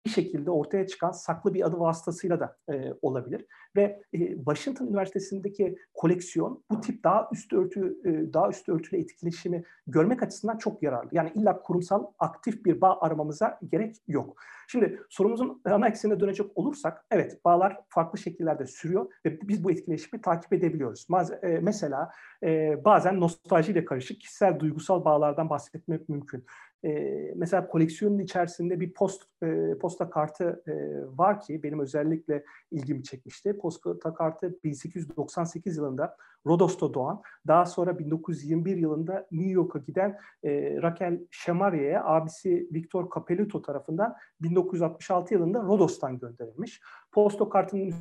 bir 0.07 0.11
şekilde 0.11 0.51
ortaya 0.51 0.87
çıkan 0.87 1.13
saklı 1.13 1.55
bir 1.55 1.67
adı 1.67 1.81
vasıtasıyla 1.81 2.41
da 2.41 2.57
e, 2.73 2.95
olabilir. 3.03 3.47
Ve 3.77 4.03
e, 4.13 4.37
Washington 4.37 4.87
Üniversitesi'ndeki 4.87 5.77
koleksiyon 5.95 6.65
bu 6.71 6.81
tip 6.81 7.05
daha 7.05 7.29
üst 7.33 7.53
örtü 7.53 7.99
e, 8.05 8.33
daha 8.33 8.49
üst 8.49 8.69
örtülü 8.69 9.01
etkileşimi 9.01 9.65
görmek 9.87 10.23
açısından 10.23 10.59
çok 10.59 10.83
yararlı. 10.83 11.09
Yani 11.13 11.33
illa 11.35 11.63
kurumsal 11.63 12.07
aktif 12.19 12.65
bir 12.65 12.81
bağ 12.81 12.99
aramamıza 13.01 13.59
gerek 13.73 13.97
yok. 14.09 14.37
Şimdi 14.69 15.01
sorumuzun 15.09 15.63
ana 15.65 15.89
eksenine 15.89 16.21
dönecek 16.21 16.47
olursak 16.55 17.05
evet 17.11 17.45
bağlar 17.45 17.81
farklı 17.89 18.19
şekillerde 18.19 18.67
sürüyor 18.67 19.07
ve 19.27 19.41
biz 19.41 19.65
bu 19.65 19.71
etkileşimi 19.71 20.23
takip 20.23 20.53
edebiliyoruz. 20.53 21.07
Maz- 21.09 21.45
e, 21.45 21.61
mesela 21.63 22.11
e, 22.43 22.81
bazen 22.85 23.21
nostaljiyle 23.21 23.85
karışık 23.85 24.21
kişisel 24.21 24.61
duygusal 24.61 25.05
bağlardan 25.05 25.51
bahsetmek 25.51 26.09
mümkün. 26.09 26.45
E, 26.85 27.33
mesela 27.37 27.69
koleksiyonun 27.69 28.19
içerisinde 28.19 28.81
bir 28.81 28.93
post 28.93 29.23
e, 29.43 29.79
posta 29.81 30.11
kartı 30.11 30.63
e, 30.67 30.73
var 31.19 31.41
ki 31.41 31.63
benim 31.63 31.81
özellikle 31.81 32.45
ilgimi 32.71 33.03
çekmişti. 33.03 33.59
Posta 33.59 34.15
kartı 34.15 34.59
1898 34.65 35.77
yılında 35.77 36.17
Rodos'ta 36.47 36.95
doğan, 36.95 37.23
daha 37.47 37.67
sonra 37.67 37.99
1921 37.99 38.77
yılında 38.77 39.27
New 39.33 39.51
York'a 39.51 39.79
giden 39.79 40.19
e, 40.43 40.83
Raquel 40.83 41.21
Şemariye'ye 41.31 42.01
abisi 42.01 42.69
Victor 42.73 43.11
Capeluto 43.15 43.63
tarafından 43.63 44.17
1966 44.41 45.35
yılında 45.35 45.63
Rodos'tan 45.63 46.19
gönderilmiş. 46.19 46.81
Posta 47.13 47.49
kartının 47.49 47.95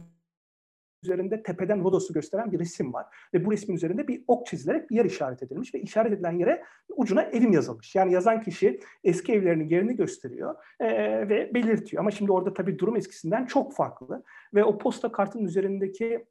üzerinde 1.04 1.44
tepeden 1.44 1.84
Rodos'u 1.84 2.14
gösteren 2.14 2.52
bir 2.52 2.60
resim 2.60 2.94
var. 2.94 3.06
Ve 3.34 3.46
bu 3.46 3.52
resmin 3.52 3.76
üzerinde 3.76 4.08
bir 4.08 4.24
ok 4.28 4.48
çizilerek 4.48 4.90
bir 4.90 4.96
yer 4.96 5.06
işaret 5.06 5.44
edilmiş 5.44 5.74
ve 5.74 5.82
işaret 5.82 6.14
edilen 6.14 6.38
yere 6.38 6.64
ucuna 6.96 7.22
evim 7.22 7.52
yazılmış. 7.52 7.96
Yani 7.96 8.14
yazan 8.14 8.42
kişi 8.42 8.80
eski 9.04 9.34
evlerinin 9.34 9.70
yerini 9.70 9.96
gösteriyor 9.96 10.56
e, 10.80 10.88
ve 11.30 11.54
belirtiyor. 11.54 12.02
Ama 12.02 12.12
şimdi 12.12 12.32
orada 12.32 12.54
tabii 12.54 12.80
durum 12.80 12.96
eskisinden 12.96 13.46
çok 13.46 13.74
farklı. 13.74 14.24
Ve 14.54 14.64
o 14.64 14.78
posta 14.78 15.12
kartının 15.12 15.46
üzerindeki 15.46 16.26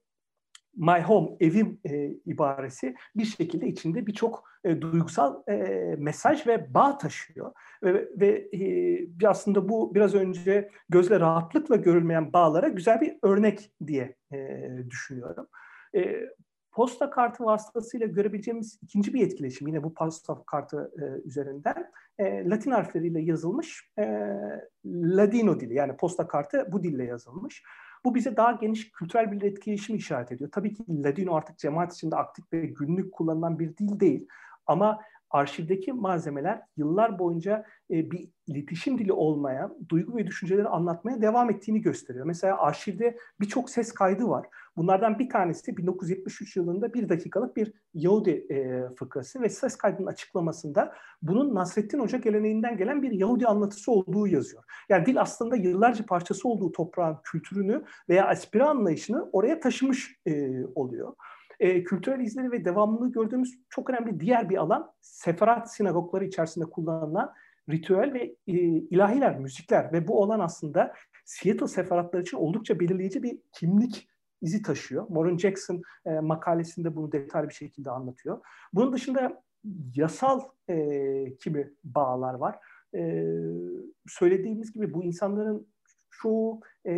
my 0.77 1.01
home, 1.01 1.37
evim 1.41 1.81
e, 1.85 2.07
ibaresi 2.27 2.95
bir 3.17 3.25
şekilde 3.25 3.67
içinde 3.67 4.07
birçok 4.07 4.45
e, 4.65 4.81
duygusal 4.81 5.43
e, 5.49 5.55
mesaj 5.99 6.47
ve 6.47 6.75
bağ 6.75 6.99
taşıyor. 6.99 7.53
Ve, 7.83 8.09
ve 8.21 8.49
e, 8.53 9.27
aslında 9.27 9.69
bu 9.69 9.95
biraz 9.95 10.15
önce 10.15 10.71
gözle 10.89 11.21
rahatlıkla 11.21 11.77
görülmeyen 11.77 12.33
bağlara 12.33 12.69
güzel 12.69 13.01
bir 13.01 13.17
örnek 13.23 13.73
diye 13.87 14.17
e, 14.33 14.69
düşünüyorum. 14.91 15.47
E, 15.97 16.29
posta 16.73 17.11
kartı 17.11 17.45
vasıtasıyla 17.45 18.07
görebileceğimiz 18.07 18.79
ikinci 18.83 19.15
bir 19.15 19.27
etkileşim 19.27 19.69
yine 19.69 19.83
bu 19.83 19.95
posta 19.95 20.43
kartı 20.47 20.93
e, 20.99 21.29
üzerinden 21.29 21.91
e, 22.19 22.49
Latin 22.51 22.71
harfleriyle 22.71 23.21
yazılmış 23.21 23.91
e, 23.99 24.05
Ladino 24.87 25.61
dili 25.61 25.75
yani 25.75 25.97
posta 25.97 26.29
kartı 26.29 26.67
bu 26.73 26.83
dille 26.83 27.05
yazılmış. 27.05 27.63
Bu 28.05 28.15
bize 28.15 28.37
daha 28.37 28.53
geniş 28.53 28.91
kültürel 28.91 29.33
bir 29.33 29.43
etkileşim 29.43 29.97
işaret 29.97 30.33
ediyor. 30.33 30.51
Tabii 30.53 30.75
ki 30.75 30.85
Ladino 30.89 31.35
artık 31.35 31.59
cemaat 31.59 31.95
içinde 31.95 32.17
aktif 32.17 32.53
ve 32.53 32.67
günlük 32.67 33.13
kullanılan 33.13 33.59
bir 33.59 33.77
dil 33.77 34.01
değil. 34.01 34.29
Ama 34.67 35.01
arşivdeki 35.33 35.93
malzemeler 35.93 36.61
yıllar 36.77 37.19
boyunca 37.19 37.65
e, 37.91 38.11
bir 38.11 38.29
iletişim 38.47 38.99
dili 38.99 39.13
olmaya, 39.13 39.71
duygu 39.89 40.17
ve 40.17 40.27
düşünceleri 40.27 40.69
anlatmaya 40.69 41.23
devam 41.23 41.51
ettiğini 41.51 41.81
gösteriyor. 41.81 42.27
Mesela 42.27 42.59
arşivde 42.59 43.17
birçok 43.41 43.71
ses 43.71 43.93
kaydı 43.93 44.29
var. 44.29 44.47
Bunlardan 44.77 45.19
bir 45.19 45.29
tanesi 45.29 45.77
1973 45.77 46.57
yılında 46.57 46.95
bir 46.95 47.09
dakikalık 47.09 47.57
bir 47.57 47.73
Yahudi 47.95 48.31
e, 48.31 48.83
fıkrası 48.99 49.43
ve 49.43 49.49
ses 49.49 49.77
kaydının 49.77 50.07
açıklamasında 50.07 50.95
bunun 51.23 51.55
Nasrettin 51.55 52.01
Hoca 52.01 52.19
geleneğinden 52.19 52.77
gelen 52.77 53.03
bir 53.03 53.11
Yahudi 53.11 53.47
anlatısı 53.47 53.93
olduğu 53.93 54.27
yazıyor. 54.27 54.63
Yani 54.89 55.07
dil 55.07 55.21
aslında 55.21 55.57
yıllarca 55.57 56.07
parçası 56.07 56.49
olduğu 56.49 56.73
toprağın 56.73 57.17
kültürünü 57.25 57.85
veya 58.09 58.33
espri 58.33 58.65
anlayışını 58.65 59.29
oraya 59.33 59.61
taşımış 59.61 60.17
e, 60.27 60.65
oluyor 60.75 61.15
e, 61.63 61.85
kültürel 61.85 62.21
izleri 62.21 62.53
ve 62.53 62.65
devamlılığı 62.65 63.13
gördüğümüz 63.13 63.59
çok 63.69 63.91
önemli 63.91 64.21
diğer 64.21 64.51
bir 64.51 64.57
alan 64.57 64.93
seferat 65.01 65.75
sinagogları 65.75 66.25
içerisinde 66.25 66.65
kullanılan 66.65 67.33
ritüel 67.71 68.15
ve 68.15 68.37
e, 68.47 68.53
ilahiler, 68.67 69.39
müzikler 69.39 69.93
ve 69.93 70.09
bu 70.09 70.23
olan 70.23 70.41
aslında 70.41 70.93
Seattle 71.25 71.67
seferatları 71.67 72.23
için 72.23 72.37
oldukça 72.37 72.81
belirleyici 72.81 73.23
bir 73.23 73.39
kimlik 73.53 74.09
izi 74.41 74.63
taşıyor. 74.63 75.07
Warren 75.07 75.39
Jackson 75.39 75.83
e, 76.07 76.11
makalesinde 76.21 76.97
bunu 76.97 77.13
detaylı 77.13 77.49
bir 77.49 77.55
şekilde 77.55 77.91
anlatıyor. 77.91 78.41
Bunun 78.73 78.93
dışında 78.93 79.43
yasal 79.95 80.41
e, 80.69 81.37
kimi 81.37 81.73
bağlar 81.85 82.35
var. 82.35 82.59
E, 82.95 83.25
söylediğimiz 84.07 84.73
gibi 84.73 84.95
bu 84.95 85.05
insanların 85.05 85.67
çoğu 86.13 86.61
e, 86.87 86.93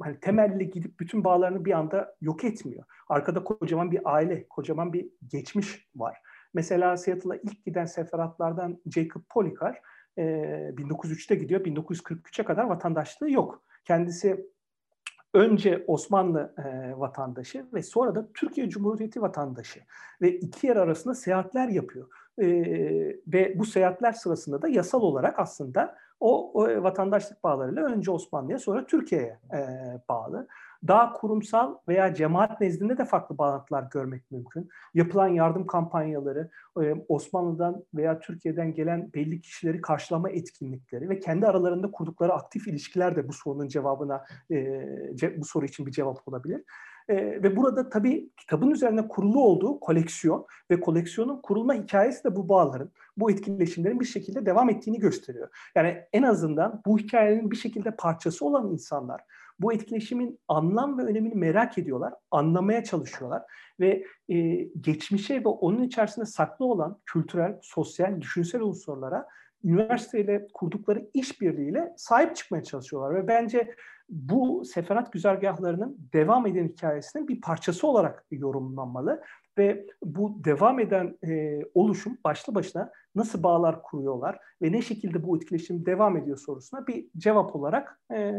hani 0.00 0.20
temelli 0.20 0.70
gidip 0.70 1.00
bütün 1.00 1.24
bağlarını 1.24 1.64
bir 1.64 1.72
anda 1.72 2.16
yok 2.20 2.44
etmiyor. 2.44 2.84
Arkada 3.08 3.44
kocaman 3.44 3.90
bir 3.90 4.00
aile, 4.04 4.48
kocaman 4.48 4.92
bir 4.92 5.08
geçmiş 5.28 5.88
var. 5.96 6.18
Mesela 6.54 6.96
Seattle'a 6.96 7.36
ilk 7.36 7.64
giden 7.64 7.84
seferatlardan 7.84 8.78
Jacob 8.86 9.20
Policar 9.28 9.80
e, 10.18 10.22
1903'te 10.22 11.34
gidiyor, 11.34 11.60
1943'e 11.60 12.44
kadar 12.44 12.64
vatandaşlığı 12.64 13.30
yok. 13.30 13.62
Kendisi 13.84 14.46
önce 15.34 15.84
Osmanlı 15.86 16.54
e, 16.58 16.92
vatandaşı 17.00 17.66
ve 17.74 17.82
sonra 17.82 18.14
da 18.14 18.32
Türkiye 18.32 18.68
Cumhuriyeti 18.68 19.22
vatandaşı 19.22 19.80
ve 20.22 20.32
iki 20.32 20.66
yer 20.66 20.76
arasında 20.76 21.14
seyahatler 21.14 21.68
yapıyor. 21.68 22.08
Ve 23.26 23.58
bu 23.58 23.64
seyahatler 23.64 24.12
sırasında 24.12 24.62
da 24.62 24.68
yasal 24.68 25.02
olarak 25.02 25.38
aslında 25.38 25.96
o, 26.20 26.52
o 26.52 26.82
vatandaşlık 26.82 27.44
bağlarıyla 27.44 27.84
önce 27.84 28.10
Osmanlı'ya 28.10 28.58
sonra 28.58 28.86
Türkiye'ye 28.86 29.38
e, 29.52 29.60
bağlı. 30.08 30.48
Daha 30.88 31.12
kurumsal 31.12 31.74
veya 31.88 32.14
cemaat 32.14 32.60
nezdinde 32.60 32.98
de 32.98 33.04
farklı 33.04 33.38
bağlantılar 33.38 33.84
görmek 33.90 34.30
mümkün. 34.30 34.68
Yapılan 34.94 35.28
yardım 35.28 35.66
kampanyaları, 35.66 36.50
e, 36.82 36.94
Osmanlı'dan 37.08 37.84
veya 37.94 38.18
Türkiye'den 38.18 38.74
gelen 38.74 39.10
belli 39.14 39.40
kişileri 39.40 39.80
karşılama 39.80 40.30
etkinlikleri 40.30 41.08
ve 41.08 41.20
kendi 41.20 41.46
aralarında 41.46 41.90
kurdukları 41.90 42.32
aktif 42.32 42.68
ilişkiler 42.68 43.16
de 43.16 43.28
bu 43.28 43.32
sorunun 43.32 43.68
cevabına, 43.68 44.24
e, 44.50 45.36
bu 45.36 45.44
soru 45.44 45.64
için 45.64 45.86
bir 45.86 45.92
cevap 45.92 46.28
olabilir. 46.28 46.64
Ve 47.10 47.56
burada 47.56 47.88
tabii 47.88 48.30
kitabın 48.36 48.70
üzerine 48.70 49.08
kurulu 49.08 49.40
olduğu 49.44 49.80
koleksiyon 49.80 50.46
ve 50.70 50.80
koleksiyonun 50.80 51.40
kurulma 51.42 51.74
hikayesi 51.74 52.24
de 52.24 52.36
bu 52.36 52.48
bağların, 52.48 52.90
bu 53.16 53.30
etkileşimlerin 53.30 54.00
bir 54.00 54.04
şekilde 54.04 54.46
devam 54.46 54.70
ettiğini 54.70 54.98
gösteriyor. 54.98 55.48
Yani 55.74 55.98
en 56.12 56.22
azından 56.22 56.82
bu 56.86 56.98
hikayenin 56.98 57.50
bir 57.50 57.56
şekilde 57.56 57.90
parçası 57.90 58.46
olan 58.46 58.72
insanlar 58.72 59.20
bu 59.60 59.72
etkileşimin 59.72 60.38
anlam 60.48 60.98
ve 60.98 61.02
önemini 61.02 61.34
merak 61.34 61.78
ediyorlar, 61.78 62.14
anlamaya 62.30 62.84
çalışıyorlar 62.84 63.42
ve 63.80 64.04
e, 64.28 64.36
geçmişe 64.80 65.44
ve 65.44 65.48
onun 65.48 65.82
içerisinde 65.82 66.26
saklı 66.26 66.64
olan 66.64 66.98
kültürel, 67.06 67.58
sosyal, 67.62 68.20
düşünsel 68.20 68.60
unsurlara 68.60 69.26
üniversiteyle 69.64 70.48
kurdukları 70.54 71.10
işbirliğiyle 71.14 71.92
sahip 71.96 72.36
çıkmaya 72.36 72.62
çalışıyorlar 72.62 73.14
ve 73.14 73.28
bence 73.28 73.74
bu 74.10 74.64
seferat 74.64 75.12
güzergahlarının 75.12 75.98
devam 76.12 76.46
eden 76.46 76.68
hikayesinin 76.68 77.28
bir 77.28 77.40
parçası 77.40 77.86
olarak 77.86 78.26
yorumlanmalı 78.30 79.22
ve 79.58 79.86
bu 80.04 80.44
devam 80.44 80.80
eden 80.80 81.18
e, 81.26 81.60
oluşum 81.74 82.18
başlı 82.24 82.54
başına 82.54 82.92
nasıl 83.14 83.42
bağlar 83.42 83.82
kuruyorlar 83.82 84.38
ve 84.62 84.72
ne 84.72 84.82
şekilde 84.82 85.26
bu 85.26 85.36
etkileşim 85.36 85.86
devam 85.86 86.16
ediyor 86.16 86.36
sorusuna 86.36 86.86
bir 86.86 87.06
cevap 87.16 87.56
olarak 87.56 88.00
e, 88.12 88.34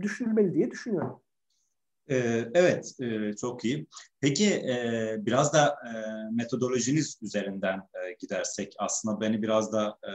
düşünülmeli 0.00 0.54
diye 0.54 0.70
düşünüyorum. 0.70 1.20
Evet, 2.08 2.96
çok 3.40 3.64
iyi. 3.64 3.86
Peki 4.20 4.46
e, 4.46 5.16
biraz 5.18 5.52
da 5.52 5.66
e, 5.68 5.90
metodolojiniz 6.34 7.18
üzerinden 7.22 7.78
e, 7.78 8.16
gidersek 8.20 8.74
aslında 8.78 9.20
beni 9.20 9.42
biraz 9.42 9.72
da 9.72 9.98
e, 10.02 10.12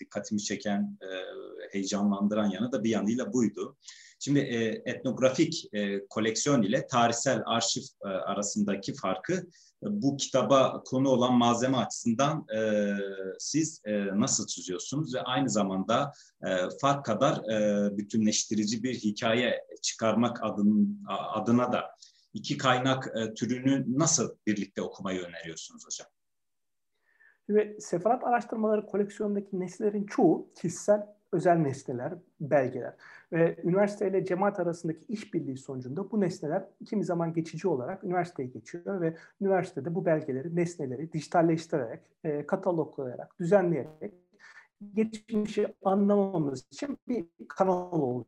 dikkatimi 0.00 0.42
çeken, 0.42 0.98
e, 1.02 1.08
heyecanlandıran 1.72 2.50
yanı 2.50 2.72
da 2.72 2.84
bir 2.84 2.90
yanıyla 2.90 3.32
buydu. 3.32 3.76
Şimdi 4.18 4.38
e, 4.38 4.82
etnografik 4.90 5.68
e, 5.72 6.06
koleksiyon 6.06 6.62
ile 6.62 6.86
tarihsel 6.86 7.42
arşiv 7.46 7.82
e, 8.04 8.08
arasındaki 8.08 8.94
farkı 8.94 9.34
e, 9.34 9.46
bu 9.82 10.16
kitaba 10.16 10.82
konu 10.82 11.08
olan 11.08 11.34
malzeme 11.34 11.76
açısından 11.76 12.46
e, 12.56 12.92
siz 13.38 13.82
e, 13.84 14.06
nasıl 14.20 14.46
çiziyorsunuz 14.46 15.14
ve 15.14 15.20
aynı 15.20 15.50
zamanda 15.50 16.12
e, 16.46 16.48
fark 16.80 17.04
kadar 17.04 17.50
e, 17.50 17.88
bütünleştirici 17.96 18.82
bir 18.82 18.94
hikaye 18.94 19.64
çıkarmak 19.82 20.42
adın, 20.42 21.04
adına 21.08 21.72
da 21.72 21.96
iki 22.34 22.56
kaynak 22.56 23.12
e, 23.16 23.34
türünü 23.34 23.84
nasıl 23.98 24.36
birlikte 24.46 24.82
okumayı 24.82 25.20
öneriyorsunuz 25.20 25.86
hocam? 25.86 26.08
Ve 27.48 27.80
sefarat 27.80 28.24
araştırmaları 28.24 28.86
koleksiyondaki 28.86 29.60
nesnelerin 29.60 30.06
çoğu 30.06 30.52
kişisel 30.54 31.06
özel 31.32 31.56
nesneler, 31.56 32.14
belgeler 32.40 32.94
ve 33.32 33.56
üniversite 33.64 34.08
ile 34.10 34.24
cemaat 34.24 34.60
arasındaki 34.60 35.04
işbirliği 35.08 35.56
sonucunda 35.56 36.10
bu 36.10 36.20
nesneler 36.20 36.64
kimi 36.86 37.04
zaman 37.04 37.32
geçici 37.32 37.68
olarak 37.68 38.04
üniversiteye 38.04 38.48
geçiyor 38.48 39.00
ve 39.00 39.16
üniversitede 39.40 39.94
bu 39.94 40.04
belgeleri, 40.06 40.56
nesneleri 40.56 41.12
dijitalleştirerek, 41.12 42.00
e, 42.24 42.46
kataloglayarak, 42.46 43.38
düzenleyerek 43.38 44.14
geçmişi 44.94 45.74
anlamamız 45.84 46.66
için 46.72 46.98
bir 47.08 47.26
kanal 47.48 47.92
oluyor. 47.92 48.24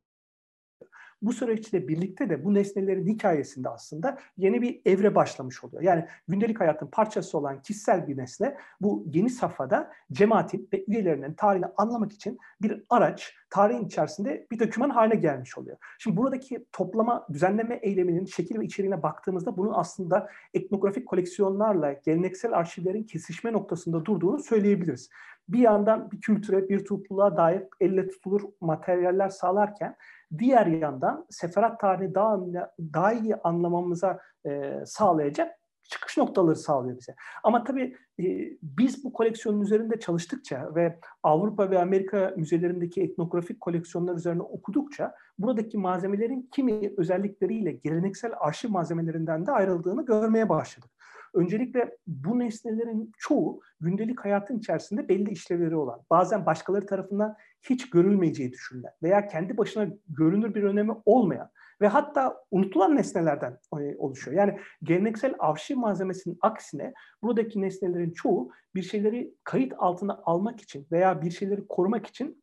Bu 1.22 1.32
süreçle 1.32 1.88
birlikte 1.88 2.30
de 2.30 2.44
bu 2.44 2.54
nesnelerin 2.54 3.06
hikayesinde 3.06 3.68
aslında 3.68 4.18
yeni 4.36 4.62
bir 4.62 4.80
evre 4.84 5.14
başlamış 5.14 5.64
oluyor. 5.64 5.82
Yani 5.82 6.04
gündelik 6.28 6.60
hayatın 6.60 6.86
parçası 6.86 7.38
olan 7.38 7.62
kişisel 7.62 8.06
bir 8.06 8.16
nesne 8.16 8.56
bu 8.80 9.04
yeni 9.06 9.30
safhada 9.30 9.92
cemaatin 10.12 10.68
ve 10.72 10.84
üyelerinin 10.88 11.34
tarihini 11.34 11.66
anlamak 11.76 12.12
için 12.12 12.38
bir 12.62 12.84
araç, 12.90 13.34
tarihin 13.50 13.84
içerisinde 13.84 14.46
bir 14.50 14.58
doküman 14.58 14.90
haline 14.90 15.14
gelmiş 15.14 15.58
oluyor. 15.58 15.76
Şimdi 15.98 16.16
buradaki 16.16 16.64
toplama, 16.72 17.26
düzenleme 17.32 17.74
eyleminin 17.74 18.24
şekil 18.24 18.58
ve 18.60 18.64
içeriğine 18.64 19.02
baktığımızda 19.02 19.56
bunun 19.56 19.72
aslında 19.74 20.28
etnografik 20.54 21.06
koleksiyonlarla 21.06 21.92
geleneksel 21.92 22.52
arşivlerin 22.52 23.02
kesişme 23.02 23.52
noktasında 23.52 24.04
durduğunu 24.04 24.38
söyleyebiliriz. 24.38 25.10
Bir 25.48 25.58
yandan 25.58 26.10
bir 26.10 26.20
kültüre, 26.20 26.68
bir 26.68 26.84
topluluğa 26.84 27.36
dair 27.36 27.62
elle 27.80 28.08
tutulur 28.08 28.42
materyaller 28.60 29.28
sağlarken 29.28 29.96
diğer 30.38 30.66
yandan 30.66 31.26
seferat 31.30 31.80
tarihini 31.80 32.14
daha, 32.14 32.40
daha 32.80 33.12
iyi 33.12 33.36
anlamamıza 33.36 34.18
e, 34.46 34.74
sağlayacak 34.86 35.58
çıkış 35.88 36.16
noktaları 36.16 36.56
sağlıyor 36.56 36.98
bize. 36.98 37.14
Ama 37.44 37.64
tabii 37.64 37.96
e, 38.20 38.24
biz 38.62 39.04
bu 39.04 39.12
koleksiyonun 39.12 39.60
üzerinde 39.60 40.00
çalıştıkça 40.00 40.74
ve 40.74 40.98
Avrupa 41.22 41.70
ve 41.70 41.78
Amerika 41.78 42.34
müzelerindeki 42.36 43.02
etnografik 43.02 43.60
koleksiyonlar 43.60 44.16
üzerine 44.16 44.42
okudukça 44.42 45.14
buradaki 45.38 45.78
malzemelerin 45.78 46.48
kimi 46.52 46.92
özellikleriyle 46.96 47.72
geleneksel 47.72 48.32
arşiv 48.38 48.70
malzemelerinden 48.70 49.46
de 49.46 49.52
ayrıldığını 49.52 50.04
görmeye 50.04 50.48
başladık. 50.48 50.90
Öncelikle 51.34 51.96
bu 52.06 52.38
nesnelerin 52.38 53.12
çoğu 53.18 53.60
gündelik 53.80 54.20
hayatın 54.20 54.58
içerisinde 54.58 55.08
belli 55.08 55.30
işlevleri 55.30 55.76
olan, 55.76 56.00
bazen 56.10 56.46
başkaları 56.46 56.86
tarafından 56.86 57.36
hiç 57.62 57.90
görülmeyeceği 57.90 58.52
düşünülen 58.52 58.92
veya 59.02 59.26
kendi 59.26 59.56
başına 59.58 59.88
görünür 60.08 60.54
bir 60.54 60.62
önemi 60.62 60.92
olmayan 61.04 61.50
ve 61.80 61.88
hatta 61.88 62.44
unutulan 62.50 62.96
nesnelerden 62.96 63.58
e, 63.80 63.96
oluşuyor. 63.96 64.36
Yani 64.36 64.58
geleneksel 64.82 65.34
arşiv 65.38 65.76
malzemesinin 65.76 66.38
aksine 66.40 66.92
buradaki 67.22 67.62
nesnelerin 67.62 68.10
çoğu 68.10 68.50
bir 68.74 68.82
şeyleri 68.82 69.34
kayıt 69.44 69.72
altına 69.78 70.20
almak 70.24 70.60
için 70.60 70.86
veya 70.92 71.22
bir 71.22 71.30
şeyleri 71.30 71.66
korumak 71.66 72.06
için 72.06 72.42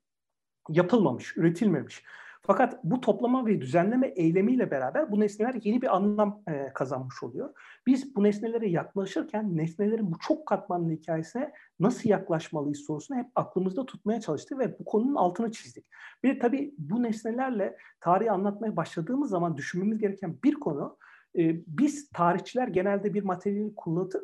yapılmamış, 0.69 1.37
üretilmemiş. 1.37 2.03
Fakat 2.47 2.83
bu 2.83 3.01
toplama 3.01 3.45
ve 3.45 3.61
düzenleme 3.61 4.07
eylemiyle 4.07 4.71
beraber 4.71 5.11
bu 5.11 5.19
nesneler 5.19 5.55
yeni 5.63 5.81
bir 5.81 5.95
anlam 5.95 6.43
e, 6.47 6.73
kazanmış 6.73 7.23
oluyor. 7.23 7.53
Biz 7.87 8.15
bu 8.15 8.23
nesnelere 8.23 8.69
yaklaşırken 8.69 9.57
nesnelerin 9.57 10.11
bu 10.11 10.15
çok 10.19 10.45
katmanlı 10.47 10.91
hikayesine 10.91 11.53
nasıl 11.79 12.09
yaklaşmalıyız 12.09 12.79
sorusunu 12.79 13.17
hep 13.17 13.27
aklımızda 13.35 13.85
tutmaya 13.85 14.21
çalıştık 14.21 14.59
ve 14.59 14.79
bu 14.79 14.85
konunun 14.85 15.15
altını 15.15 15.51
çizdik. 15.51 15.85
Bir 16.23 16.39
tabii 16.39 16.73
bu 16.77 17.03
nesnelerle 17.03 17.77
tarihi 18.01 18.31
anlatmaya 18.31 18.75
başladığımız 18.75 19.29
zaman 19.29 19.57
düşünmemiz 19.57 19.97
gereken 19.97 20.37
bir 20.43 20.53
konu 20.53 20.97
e, 21.37 21.61
biz 21.67 22.09
tarihçiler 22.09 22.67
genelde 22.67 23.13
bir 23.13 23.23
materyali 23.23 23.75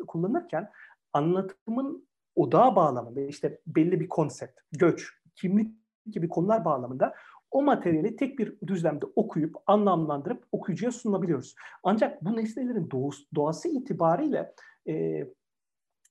kullanırken 0.08 0.70
anlatımın 1.14 2.08
odağı 2.36 2.76
bağlamında 2.76 3.22
işte 3.22 3.62
belli 3.68 4.00
bir 4.00 4.08
konsept, 4.08 4.60
göç, 4.72 5.14
kimlik 5.36 5.76
gibi 6.12 6.30
konular 6.30 6.66
bağlamında 6.66 7.14
o 7.52 7.62
materyali 7.62 8.16
tek 8.16 8.40
bir 8.40 8.56
düzlemde 8.68 9.06
okuyup 9.16 9.56
anlamlandırıp 9.68 10.44
okuyucuya 10.52 10.92
sunabiliyoruz. 10.92 11.56
Ancak 11.84 12.26
bu 12.26 12.38
nesnelerin 12.38 12.90
doğası 13.36 13.68
itibariyle 13.68 14.54
e, 14.88 15.26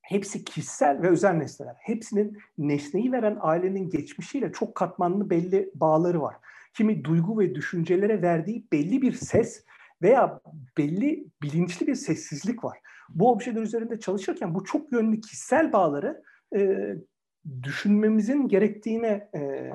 hepsi 0.03 0.45
kişisel 0.45 1.03
ve 1.03 1.09
özel 1.09 1.33
nesneler. 1.33 1.77
Hepsinin 1.79 2.39
nesneyi 2.59 3.13
veren 3.13 3.39
ailenin 3.41 3.91
geçmişiyle 3.91 4.53
çok 4.53 4.75
katmanlı 4.75 5.31
belli 5.31 5.71
bağları 5.75 6.23
var. 6.23 6.37
Kimi 6.75 7.05
duygu 7.05 7.39
ve 7.39 7.55
düşüncelere 7.55 8.23
verdiği 8.23 8.67
belli 8.73 9.03
bir 9.03 9.13
ses 9.13 9.65
veya 10.03 10.41
belli 10.79 11.27
bilinçli 11.43 11.87
bir 11.87 11.95
sessizlik 11.95 12.65
var. 12.65 12.79
Bu 13.09 13.33
objeler 13.33 13.63
üzerinde 13.63 13.99
çalışırken 13.99 14.55
bu 14.55 14.65
çok 14.65 14.93
yönlü 14.93 15.21
kişisel 15.21 15.73
bağları 15.73 16.23
e, 16.57 16.95
düşünmemizin 17.63 18.49
gerektiğine 18.49 19.31
e, 19.35 19.71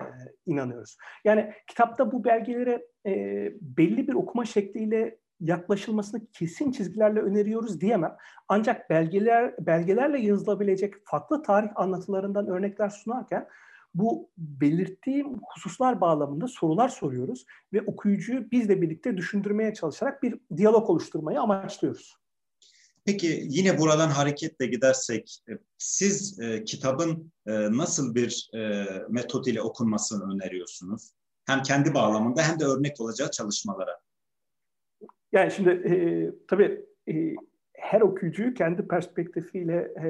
inanıyoruz. 0.46 0.98
Yani 1.24 1.54
kitapta 1.68 2.12
bu 2.12 2.24
belgelere 2.24 2.86
e, 3.06 3.14
belli 3.62 4.08
bir 4.08 4.14
okuma 4.14 4.46
şekliyle 4.46 5.18
yaklaşılmasını 5.40 6.22
kesin 6.32 6.72
çizgilerle 6.72 7.20
öneriyoruz 7.20 7.82
diyemem. 7.82 8.16
Ancak 8.48 8.90
belgeler 8.90 9.56
belgelerle 9.60 10.20
yazılabilecek 10.20 10.94
farklı 11.06 11.44
tarih 11.44 11.70
anlatılarından 11.76 12.48
örnekler 12.48 12.90
sunarken 12.90 13.48
bu 13.94 14.30
belirttiğim 14.38 15.40
hususlar 15.54 16.02
bağlamında 16.02 16.48
sorular 16.48 16.90
soruyoruz 16.90 17.46
ve 17.74 17.82
okuyucuyu 17.82 18.52
bizle 18.52 18.82
birlikte 18.82 19.18
düşündürmeye 19.18 19.74
çalışarak 19.74 20.24
bir 20.24 20.40
diyalog 20.58 20.90
oluşturmayı 20.90 21.42
amaçlıyoruz. 21.42 22.25
Peki 23.06 23.46
yine 23.50 23.80
buradan 23.80 24.10
hareketle 24.10 24.66
gidersek 24.66 25.40
e, 25.50 25.52
siz 25.78 26.40
e, 26.40 26.64
kitabın 26.64 27.32
e, 27.48 27.52
nasıl 27.78 28.16
bir 28.16 28.50
e, 28.54 28.86
metot 29.10 29.48
ile 29.48 29.62
okunmasını 29.62 30.34
öneriyorsunuz? 30.34 31.12
Hem 31.46 31.62
kendi 31.62 31.94
bağlamında 31.94 32.42
hem 32.42 32.60
de 32.60 32.66
örnek 32.66 33.02
olacağı 33.02 33.32
çalışmalara. 33.32 34.00
Yani 35.32 35.52
şimdi 35.52 35.70
e, 35.70 35.94
tabii 36.48 36.86
e, 37.10 37.36
her 37.74 38.02
okuyucu 38.02 38.54
kendi 38.54 38.88
perspektifiyle, 38.88 39.94
e, 40.04 40.10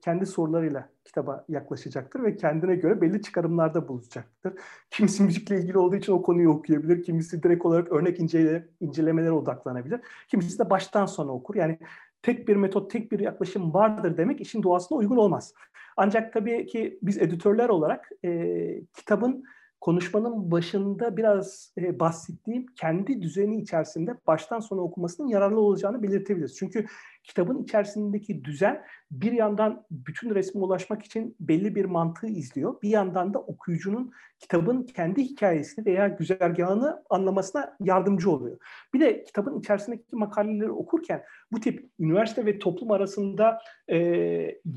kendi 0.00 0.26
sorularıyla 0.26 0.88
kitaba 1.04 1.44
yaklaşacaktır 1.48 2.22
ve 2.22 2.36
kendine 2.36 2.76
göre 2.76 3.00
belli 3.00 3.22
çıkarımlarda 3.22 3.88
bulacaktır. 3.88 4.52
Kimisi 4.90 5.22
müzikle 5.22 5.58
ilgili 5.58 5.78
olduğu 5.78 5.96
için 5.96 6.12
o 6.12 6.22
konuyu 6.22 6.50
okuyabilir, 6.50 7.02
kimisi 7.02 7.42
direkt 7.42 7.66
olarak 7.66 7.92
örnek 7.92 8.20
incele, 8.20 8.68
incelemelere 8.80 9.32
odaklanabilir, 9.32 10.00
kimisi 10.28 10.58
de 10.58 10.70
baştan 10.70 11.06
sona 11.06 11.32
okur. 11.32 11.54
Yani 11.54 11.78
tek 12.24 12.48
bir 12.48 12.56
metot, 12.56 12.90
tek 12.90 13.12
bir 13.12 13.20
yaklaşım 13.20 13.74
vardır 13.74 14.16
demek 14.16 14.40
işin 14.40 14.62
doğasına 14.62 14.98
uygun 14.98 15.16
olmaz. 15.16 15.54
Ancak 15.96 16.32
tabii 16.32 16.66
ki 16.66 16.98
biz 17.02 17.18
editörler 17.18 17.68
olarak 17.68 18.10
e, 18.24 18.80
kitabın 18.96 19.44
konuşmanın 19.80 20.50
başında 20.50 21.16
biraz 21.16 21.72
e, 21.78 22.00
bahsettiğim 22.00 22.66
kendi 22.66 23.22
düzeni 23.22 23.60
içerisinde 23.60 24.14
baştan 24.26 24.60
sona 24.60 24.80
okumasının 24.80 25.28
yararlı 25.28 25.60
olacağını 25.60 26.02
belirtebiliriz. 26.02 26.56
Çünkü 26.56 26.86
kitabın 27.24 27.62
içerisindeki 27.62 28.44
düzen 28.44 28.84
bir 29.10 29.32
yandan 29.32 29.84
bütün 29.90 30.34
resme 30.34 30.60
ulaşmak 30.60 31.04
için 31.04 31.36
belli 31.40 31.74
bir 31.74 31.84
mantığı 31.84 32.26
izliyor. 32.26 32.82
Bir 32.82 32.88
yandan 32.88 33.34
da 33.34 33.38
okuyucunun 33.38 34.12
kitabın 34.38 34.82
kendi 34.82 35.22
hikayesini 35.22 35.86
veya 35.86 36.08
güzergahını 36.08 37.02
anlamasına 37.10 37.76
yardımcı 37.80 38.30
oluyor. 38.30 38.58
Bir 38.94 39.00
de 39.00 39.24
kitabın 39.24 39.58
içerisindeki 39.58 40.04
makaleleri 40.12 40.70
okurken 40.70 41.24
bu 41.52 41.60
tip 41.60 41.90
üniversite 42.00 42.46
ve 42.46 42.58
toplum 42.58 42.90
arasında 42.90 43.58
e, 43.88 43.98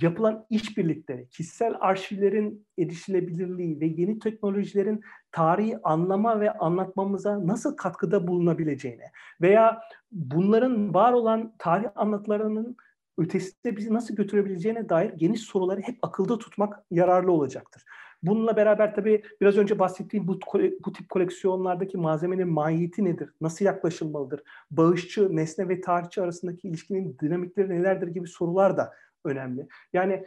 yapılan 0.01 0.45
işbirlikleri, 0.49 1.29
kişisel 1.29 1.73
arşivlerin 1.79 2.67
erişilebilirliği 2.79 3.81
ve 3.81 3.85
yeni 3.85 4.19
teknolojilerin 4.19 5.01
tarihi 5.37 5.77
anlama 5.83 6.39
ve 6.39 6.51
anlatmamıza 6.51 7.47
nasıl 7.47 7.77
katkıda 7.77 8.27
bulunabileceğini 8.27 9.03
veya 9.41 9.81
bunların 10.11 10.93
var 10.93 11.13
olan 11.13 11.53
tarih 11.59 11.87
anlatılarının 11.95 12.77
ötesinde 13.17 13.77
bizi 13.77 13.93
nasıl 13.93 14.15
götürebileceğine 14.15 14.89
dair 14.89 15.13
geniş 15.13 15.41
soruları 15.41 15.81
hep 15.81 15.97
akılda 16.01 16.37
tutmak 16.37 16.83
yararlı 16.91 17.31
olacaktır. 17.31 17.83
Bununla 18.23 18.55
beraber 18.55 18.95
tabii 18.95 19.23
biraz 19.41 19.57
önce 19.57 19.79
bahsettiğim 19.79 20.27
bu, 20.27 20.39
bu 20.85 20.93
tip 20.93 21.09
koleksiyonlardaki 21.09 21.97
malzemenin 21.97 22.47
mahiyeti 22.47 23.05
nedir? 23.05 23.29
Nasıl 23.41 23.65
yaklaşılmalıdır? 23.65 24.43
Bağışçı, 24.71 25.35
nesne 25.35 25.69
ve 25.69 25.81
tarihçi 25.81 26.21
arasındaki 26.21 26.67
ilişkinin 26.67 27.17
dinamikleri 27.21 27.69
nelerdir 27.69 28.07
gibi 28.07 28.27
sorular 28.27 28.77
da 28.77 28.93
önemli. 29.25 29.67
Yani 29.93 30.25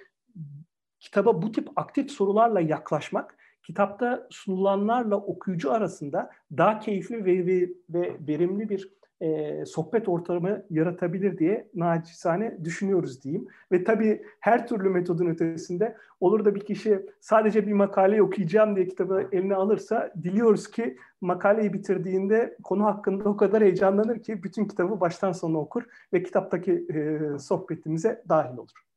kitaba 1.00 1.42
bu 1.42 1.52
tip 1.52 1.68
aktif 1.76 2.10
sorularla 2.10 2.60
yaklaşmak 2.60 3.39
kitapta 3.62 4.26
sunulanlarla 4.30 5.16
okuyucu 5.16 5.72
arasında 5.72 6.30
daha 6.56 6.78
keyifli 6.78 7.24
ve, 7.24 7.46
ve, 7.46 7.68
ve 7.90 8.16
verimli 8.28 8.68
bir 8.68 9.00
e, 9.20 9.64
sohbet 9.66 10.08
ortamı 10.08 10.62
yaratabilir 10.70 11.38
diye 11.38 11.68
naçizane 11.74 12.64
düşünüyoruz 12.64 13.22
diyeyim. 13.22 13.46
Ve 13.72 13.84
tabii 13.84 14.22
her 14.40 14.66
türlü 14.66 14.88
metodun 14.88 15.26
ötesinde 15.26 15.96
olur 16.20 16.44
da 16.44 16.54
bir 16.54 16.60
kişi 16.60 17.06
sadece 17.20 17.66
bir 17.66 17.72
makale 17.72 18.22
okuyacağım 18.22 18.76
diye 18.76 18.88
kitabı 18.88 19.28
eline 19.32 19.54
alırsa 19.54 20.12
diliyoruz 20.22 20.70
ki 20.70 20.96
makaleyi 21.20 21.72
bitirdiğinde 21.72 22.56
konu 22.62 22.84
hakkında 22.84 23.28
o 23.28 23.36
kadar 23.36 23.62
heyecanlanır 23.62 24.18
ki 24.22 24.42
bütün 24.42 24.64
kitabı 24.64 25.00
baştan 25.00 25.32
sona 25.32 25.58
okur 25.58 25.82
ve 26.12 26.22
kitaptaki 26.22 26.86
e, 26.94 27.20
sohbetimize 27.38 28.22
dahil 28.28 28.56
olur. 28.56 28.89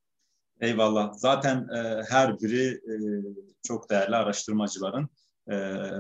Eyvallah. 0.64 1.14
Zaten 1.14 1.68
e, 1.76 2.04
her 2.10 2.40
biri 2.40 2.68
e, 2.68 2.96
çok 3.64 3.90
değerli 3.90 4.16
araştırmacıların 4.16 5.10
e, 5.52 5.56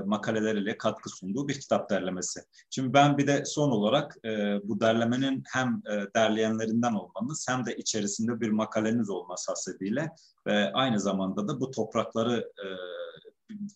makaleleriyle 0.05 0.77
katkı 0.77 1.09
sunduğu 1.09 1.47
bir 1.47 1.59
kitap 1.59 1.89
derlemesi. 1.89 2.39
Şimdi 2.69 2.93
ben 2.93 3.17
bir 3.17 3.27
de 3.27 3.45
son 3.45 3.71
olarak 3.71 4.17
e, 4.25 4.59
bu 4.63 4.79
derlemenin 4.79 5.43
hem 5.53 5.81
e, 5.91 6.05
derleyenlerinden 6.15 6.93
olmanız 6.93 7.45
hem 7.49 7.65
de 7.65 7.75
içerisinde 7.75 8.41
bir 8.41 8.49
makaleniz 8.49 9.09
olması 9.09 9.51
hasebiyle 9.51 10.11
ve 10.47 10.71
aynı 10.73 10.99
zamanda 10.99 11.47
da 11.47 11.59
bu 11.59 11.71
toprakları 11.71 12.39
e, 12.39 12.67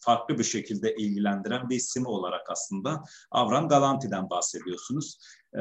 farklı 0.02 0.38
bir 0.38 0.44
şekilde 0.44 0.96
ilgilendiren 0.96 1.70
bir 1.70 1.76
isim 1.76 2.06
olarak 2.06 2.50
aslında 2.50 3.04
Avram 3.32 3.68
Galanti'den 3.68 4.30
bahsediyorsunuz. 4.30 5.20
Ee, 5.56 5.60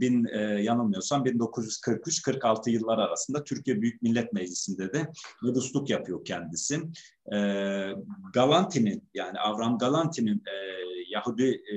bin 0.00 0.24
e, 0.24 0.38
yanılmıyorsam 0.40 1.24
1943-46 1.26 2.70
yıllar 2.70 2.98
arasında 2.98 3.44
Türkiye 3.44 3.80
Büyük 3.80 4.02
Millet 4.02 4.32
Meclisi'nde 4.32 4.92
de 4.92 5.10
medusluk 5.42 5.90
yapıyor 5.90 6.24
kendisi. 6.24 6.80
Ee, 7.32 7.90
Galanti'nin 8.34 9.08
yani 9.14 9.38
Avram 9.38 9.78
Galanti'nin 9.78 10.36
e, 10.36 10.54
Yahudi 11.08 11.50
e, 11.50 11.74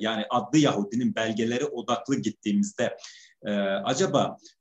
yani 0.00 0.24
adlı 0.30 0.58
Yahudinin 0.58 1.14
belgeleri 1.14 1.64
odaklı 1.64 2.16
gittiğimizde 2.16 2.96
e, 3.42 3.52
acaba 3.60 4.36
e, 4.36 4.53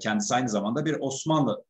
kendisi 0.00 0.34
aynı 0.34 0.48
zamanda 0.48 0.84
bir 0.84 0.96
Osmanlı 1.00 1.64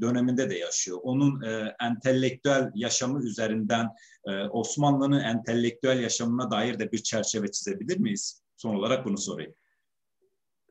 döneminde 0.00 0.50
de 0.50 0.54
yaşıyor. 0.54 0.98
Onun 1.02 1.42
e, 1.42 1.76
entelektüel 1.80 2.70
yaşamı 2.74 3.24
üzerinden 3.24 3.88
e, 4.24 4.44
Osmanlı'nın 4.44 5.20
entelektüel 5.20 6.00
yaşamına 6.00 6.50
dair 6.50 6.78
de 6.78 6.92
bir 6.92 6.98
çerçeve 6.98 7.50
çizebilir 7.50 7.98
miyiz? 7.98 8.42
Son 8.56 8.74
olarak 8.74 9.04
bunu 9.04 9.18
sorayım. 9.18 9.54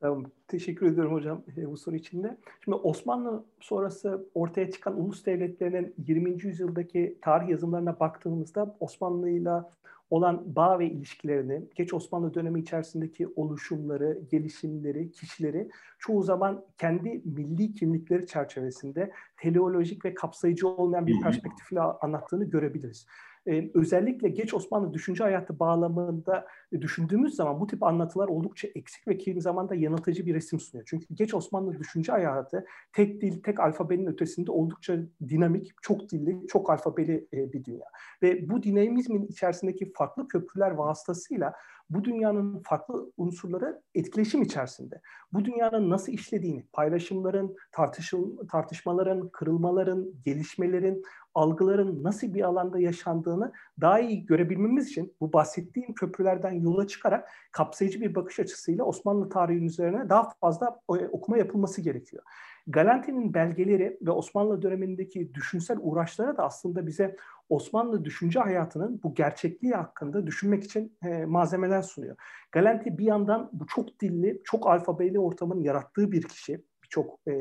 Tamam, 0.02 0.32
teşekkür 0.48 0.86
ediyorum 0.86 1.14
hocam 1.14 1.44
e, 1.58 1.72
bu 1.72 1.78
soru 1.78 1.96
için 1.96 2.24
de. 2.24 2.38
Şimdi 2.64 2.78
Osmanlı 2.78 3.46
sonrası 3.60 4.30
ortaya 4.34 4.72
çıkan 4.72 5.02
ulus 5.02 5.26
devletlerinin 5.26 5.96
20. 6.08 6.44
yüzyıldaki 6.44 7.18
tarih 7.22 7.50
yazımlarına 7.50 8.00
baktığımızda 8.00 8.78
Osmanlı'yla 8.80 9.72
olan 10.10 10.56
bağ 10.56 10.80
ve 10.80 10.90
ilişkilerini, 10.90 11.64
geç 11.76 11.94
Osmanlı 11.94 12.34
dönemi 12.34 12.60
içerisindeki 12.60 13.28
oluşumları, 13.36 14.20
gelişimleri, 14.32 15.12
kişileri 15.12 15.70
çoğu 16.00 16.24
zaman 16.24 16.66
kendi 16.78 17.22
milli 17.26 17.74
kimlikleri 17.74 18.28
çerçevesinde 18.28 19.12
teleolojik 19.38 20.06
ve 20.06 20.14
kapsayıcı 20.14 20.68
olmayan 20.68 21.08
bir 21.08 21.22
perspektifle 21.22 21.82
anlattığını 21.82 22.46
görebiliriz 22.46 23.08
özellikle 23.74 24.30
geç 24.30 24.54
Osmanlı 24.54 24.94
düşünce 24.94 25.24
hayatı 25.24 25.60
bağlamında 25.60 26.46
e, 26.72 26.82
düşündüğümüz 26.82 27.36
zaman 27.36 27.60
bu 27.60 27.68
tip 27.68 27.84
anlatılar 27.84 28.28
oldukça 28.28 28.68
eksik 28.76 29.08
ve 29.08 29.18
kimi 29.18 29.42
zamanda 29.42 29.76
yanıltıcı 29.76 30.26
bir 30.26 30.34
resim 30.34 30.60
sunuyor. 30.60 30.88
Çünkü 30.90 31.16
geç 31.16 31.34
Osmanlı 31.34 31.80
düşünce 31.80 32.12
hayatı 32.12 32.66
tek 32.94 33.22
dil, 33.22 33.44
tek 33.44 33.60
alfabenin 33.60 34.06
ötesinde 34.06 34.52
oldukça 34.52 34.98
dinamik, 35.30 35.72
çok 35.82 36.12
dilli, 36.12 36.48
çok 36.48 36.70
alfabeli 36.70 37.28
bir 37.34 37.66
dünya. 37.66 37.86
Ve 38.22 38.50
bu 38.50 38.64
dinamizmin 38.64 39.28
içerisindeki 39.28 39.92
farklı 39.94 40.28
köprüler 40.28 40.72
vasıtasıyla 40.72 41.54
bu 41.90 42.04
dünyanın 42.04 42.62
farklı 42.66 43.12
unsurları 43.18 43.82
etkileşim 43.96 44.42
içerisinde. 44.42 45.02
Bu 45.34 45.46
dünyanın 45.46 45.90
nasıl 45.90 46.12
işlediğini, 46.12 46.66
paylaşımların, 46.74 47.56
tartışıl, 47.72 48.48
tartışmaların, 48.48 49.30
kırılmaların, 49.30 50.14
gelişmelerin, 50.26 51.04
algıların 51.36 52.04
nasıl 52.04 52.34
bir 52.34 52.42
alanda 52.42 52.80
yaşandığını 52.80 53.52
daha 53.82 54.00
iyi 54.00 54.26
görebilmemiz 54.26 54.90
için 54.90 55.16
bu 55.22 55.34
bahsettiğim 55.34 55.94
köprülerden 55.94 56.52
yola 56.52 56.88
çıkarak 56.88 57.30
kapsayıcı 57.52 58.02
bir 58.02 58.16
bakış 58.16 58.40
açısıyla 58.40 58.84
Osmanlı 58.84 59.30
tarihinin 59.30 59.66
üzerine 59.66 60.10
daha 60.10 60.30
fazla 60.42 60.80
e, 60.90 61.08
okuma 61.08 61.38
yapılması 61.38 61.82
gerekiyor. 61.82 62.24
Galanti'nin 62.68 63.34
belgeleri 63.34 63.98
ve 64.02 64.12
Osmanlı 64.12 64.62
dönemindeki 64.62 65.34
düşünsel 65.34 65.78
uğraşları 65.82 66.38
da 66.38 66.44
aslında 66.44 66.88
bize 66.88 67.16
Osmanlı 67.50 68.06
düşünce 68.06 68.40
hayatının 68.40 69.00
bu 69.04 69.14
gerçekliği 69.14 69.74
hakkında 69.74 70.28
düşünmek 70.28 70.64
için 70.64 70.98
e, 71.04 71.26
malzemeler 71.26 71.82
sunuyor. 71.82 72.16
Galanti 72.52 72.98
bir 72.98 73.06
yandan 73.06 73.50
bu 73.54 73.68
çok 73.68 74.00
dilli, 74.00 74.42
çok 74.44 74.68
alfabeli 74.68 75.20
ortamın 75.20 75.62
yarattığı 75.62 76.12
bir 76.12 76.22
kişi 76.22 76.64
birçok 76.90 77.20
e, 77.28 77.32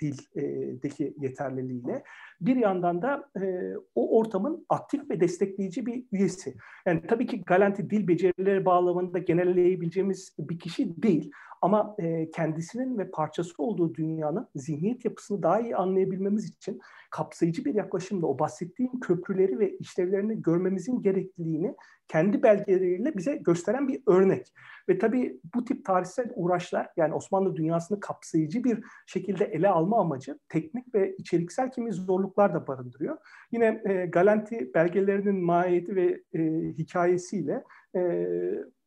dildeki 0.00 1.04
e, 1.04 1.14
yeterliliğiyle. 1.18 2.02
Bir 2.40 2.56
yandan 2.56 3.02
da 3.02 3.30
e, 3.42 3.74
o 3.94 4.18
ortamın 4.18 4.66
aktif 4.68 5.10
ve 5.10 5.20
destekleyici 5.20 5.86
bir 5.86 6.04
üyesi. 6.12 6.54
Yani 6.86 7.02
tabii 7.08 7.26
ki 7.26 7.42
Galanti 7.42 7.90
dil 7.90 8.08
becerileri 8.08 8.64
bağlamında 8.64 9.18
genelleyebileceğimiz 9.18 10.34
bir 10.38 10.58
kişi 10.58 11.02
değil. 11.02 11.30
Ama 11.62 11.94
e, 11.98 12.30
kendisinin 12.30 12.98
ve 12.98 13.10
parçası 13.10 13.62
olduğu 13.62 13.94
dünyanın 13.94 14.48
zihniyet 14.54 15.04
yapısını 15.04 15.42
daha 15.42 15.60
iyi 15.60 15.76
anlayabilmemiz 15.76 16.48
için 16.50 16.80
kapsayıcı 17.10 17.64
bir 17.64 17.74
yaklaşımla 17.74 18.26
o 18.26 18.38
bahsettiğim 18.38 19.00
köprüleri 19.00 19.58
ve 19.58 19.76
işlevlerini 19.76 20.42
görmemizin 20.42 21.02
gerekliliğini 21.02 21.74
kendi 22.08 22.42
belgeleriyle 22.42 23.16
bize 23.16 23.36
gösteren 23.36 23.88
bir 23.88 24.02
örnek. 24.06 24.52
Ve 24.88 24.98
tabii 24.98 25.40
bu 25.54 25.64
tip 25.64 25.84
tarihsel 25.84 26.32
uğraşlar 26.34 26.88
yani 26.96 27.14
Osmanlı 27.14 27.56
dünyasını 27.56 28.00
kapsayıcı 28.00 28.64
bir 28.64 28.84
şekilde 29.06 29.44
ele 29.44 29.68
alma 29.68 30.00
amacı 30.00 30.38
teknik 30.48 30.94
ve 30.94 31.16
içeriksel 31.16 31.70
kimi 31.70 31.92
zorluklar 31.92 32.54
da 32.54 32.66
barındırıyor. 32.66 33.16
Yine 33.52 33.82
e, 33.84 34.06
Galanti 34.06 34.74
belgelerinin 34.74 35.44
mahiyeti 35.44 35.96
ve 35.96 36.22
e, 36.34 36.40
hikayesiyle 36.78 37.64
e, 37.96 38.26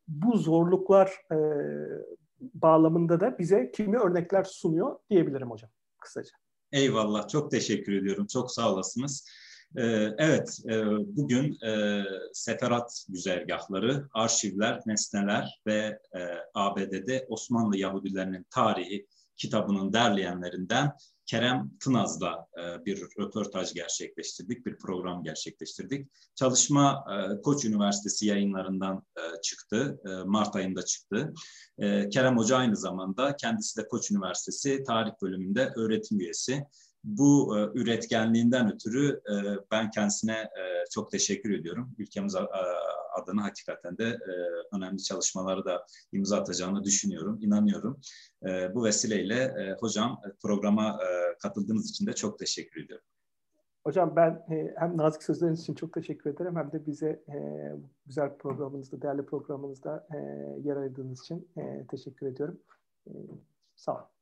bu 0.08 0.36
zorluklar 0.36 1.12
e, 1.32 1.36
bağlamında 2.54 3.20
da 3.20 3.38
bize 3.38 3.70
kimi 3.74 3.98
örnekler 3.98 4.44
sunuyor 4.44 4.98
diyebilirim 5.10 5.50
hocam 5.50 5.70
kısaca. 6.00 6.30
Eyvallah, 6.72 7.28
çok 7.28 7.50
teşekkür 7.50 7.92
ediyorum. 7.92 8.26
Çok 8.26 8.50
sağ 8.50 8.72
olasınız. 8.72 9.28
Ee, 9.76 10.08
evet, 10.18 10.60
e, 10.70 10.86
bugün 11.16 11.66
e, 11.66 12.02
seferat 12.32 13.04
güzergahları, 13.08 14.08
arşivler, 14.14 14.80
nesneler 14.86 15.60
ve 15.66 15.98
e, 16.16 16.20
ABD'de 16.54 17.26
Osmanlı 17.28 17.76
Yahudilerinin 17.76 18.46
tarihi 18.50 19.06
kitabının 19.36 19.92
derleyenlerinden 19.92 20.92
Kerem 21.26 21.70
Tınaz'la 21.80 22.46
e, 22.58 22.84
bir 22.84 23.02
röportaj 23.18 23.74
gerçekleştirdik, 23.74 24.66
bir 24.66 24.78
program 24.78 25.22
gerçekleştirdik. 25.22 26.08
Çalışma 26.34 27.04
e, 27.10 27.42
Koç 27.42 27.64
Üniversitesi 27.64 28.26
yayınlarından 28.26 29.02
e, 29.16 29.40
çıktı, 29.42 30.00
Mart 30.26 30.56
ayında 30.56 30.82
çıktı. 30.84 31.34
Kerem 32.10 32.38
Hoca 32.38 32.56
aynı 32.56 32.76
zamanda 32.76 33.36
kendisi 33.36 33.80
de 33.80 33.88
Koç 33.88 34.10
Üniversitesi 34.10 34.84
tarih 34.84 35.12
bölümünde 35.22 35.72
öğretim 35.76 36.20
üyesi 36.20 36.64
bu 37.04 37.56
üretkenliğinden 37.74 38.72
ötürü 38.74 39.20
ben 39.70 39.90
kendisine 39.90 40.48
çok 40.90 41.10
teşekkür 41.10 41.50
ediyorum. 41.50 41.94
Ülkemiz 41.98 42.34
adına 43.22 43.44
hakikaten 43.44 43.98
de 43.98 44.04
e, 44.04 44.32
önemli 44.76 45.02
çalışmaları 45.02 45.64
da 45.64 45.86
imza 46.12 46.40
atacağını 46.40 46.84
düşünüyorum, 46.84 47.38
inanıyorum. 47.42 48.00
E, 48.46 48.74
bu 48.74 48.84
vesileyle 48.84 49.34
e, 49.34 49.76
hocam 49.80 50.20
e, 50.26 50.28
programa 50.42 50.98
e, 51.02 51.38
katıldığınız 51.38 51.90
için 51.90 52.06
de 52.06 52.12
çok 52.12 52.38
teşekkür 52.38 52.84
ediyorum. 52.84 53.06
Hocam 53.84 54.16
ben 54.16 54.46
e, 54.50 54.74
hem 54.78 54.96
nazik 54.96 55.22
sözleriniz 55.22 55.60
için 55.60 55.74
çok 55.74 55.92
teşekkür 55.92 56.30
ederim 56.30 56.56
hem 56.56 56.72
de 56.72 56.86
bize 56.86 57.22
e, 57.28 57.36
güzel 58.06 58.38
programınızda, 58.38 59.02
değerli 59.02 59.26
programınızda 59.26 60.06
e, 60.14 60.18
yer 60.68 60.76
ayırdığınız 60.76 61.20
için 61.20 61.48
e, 61.56 61.86
teşekkür 61.90 62.26
ediyorum. 62.26 62.60
E, 63.06 63.12
sağ 63.76 63.92
olun. 63.94 64.13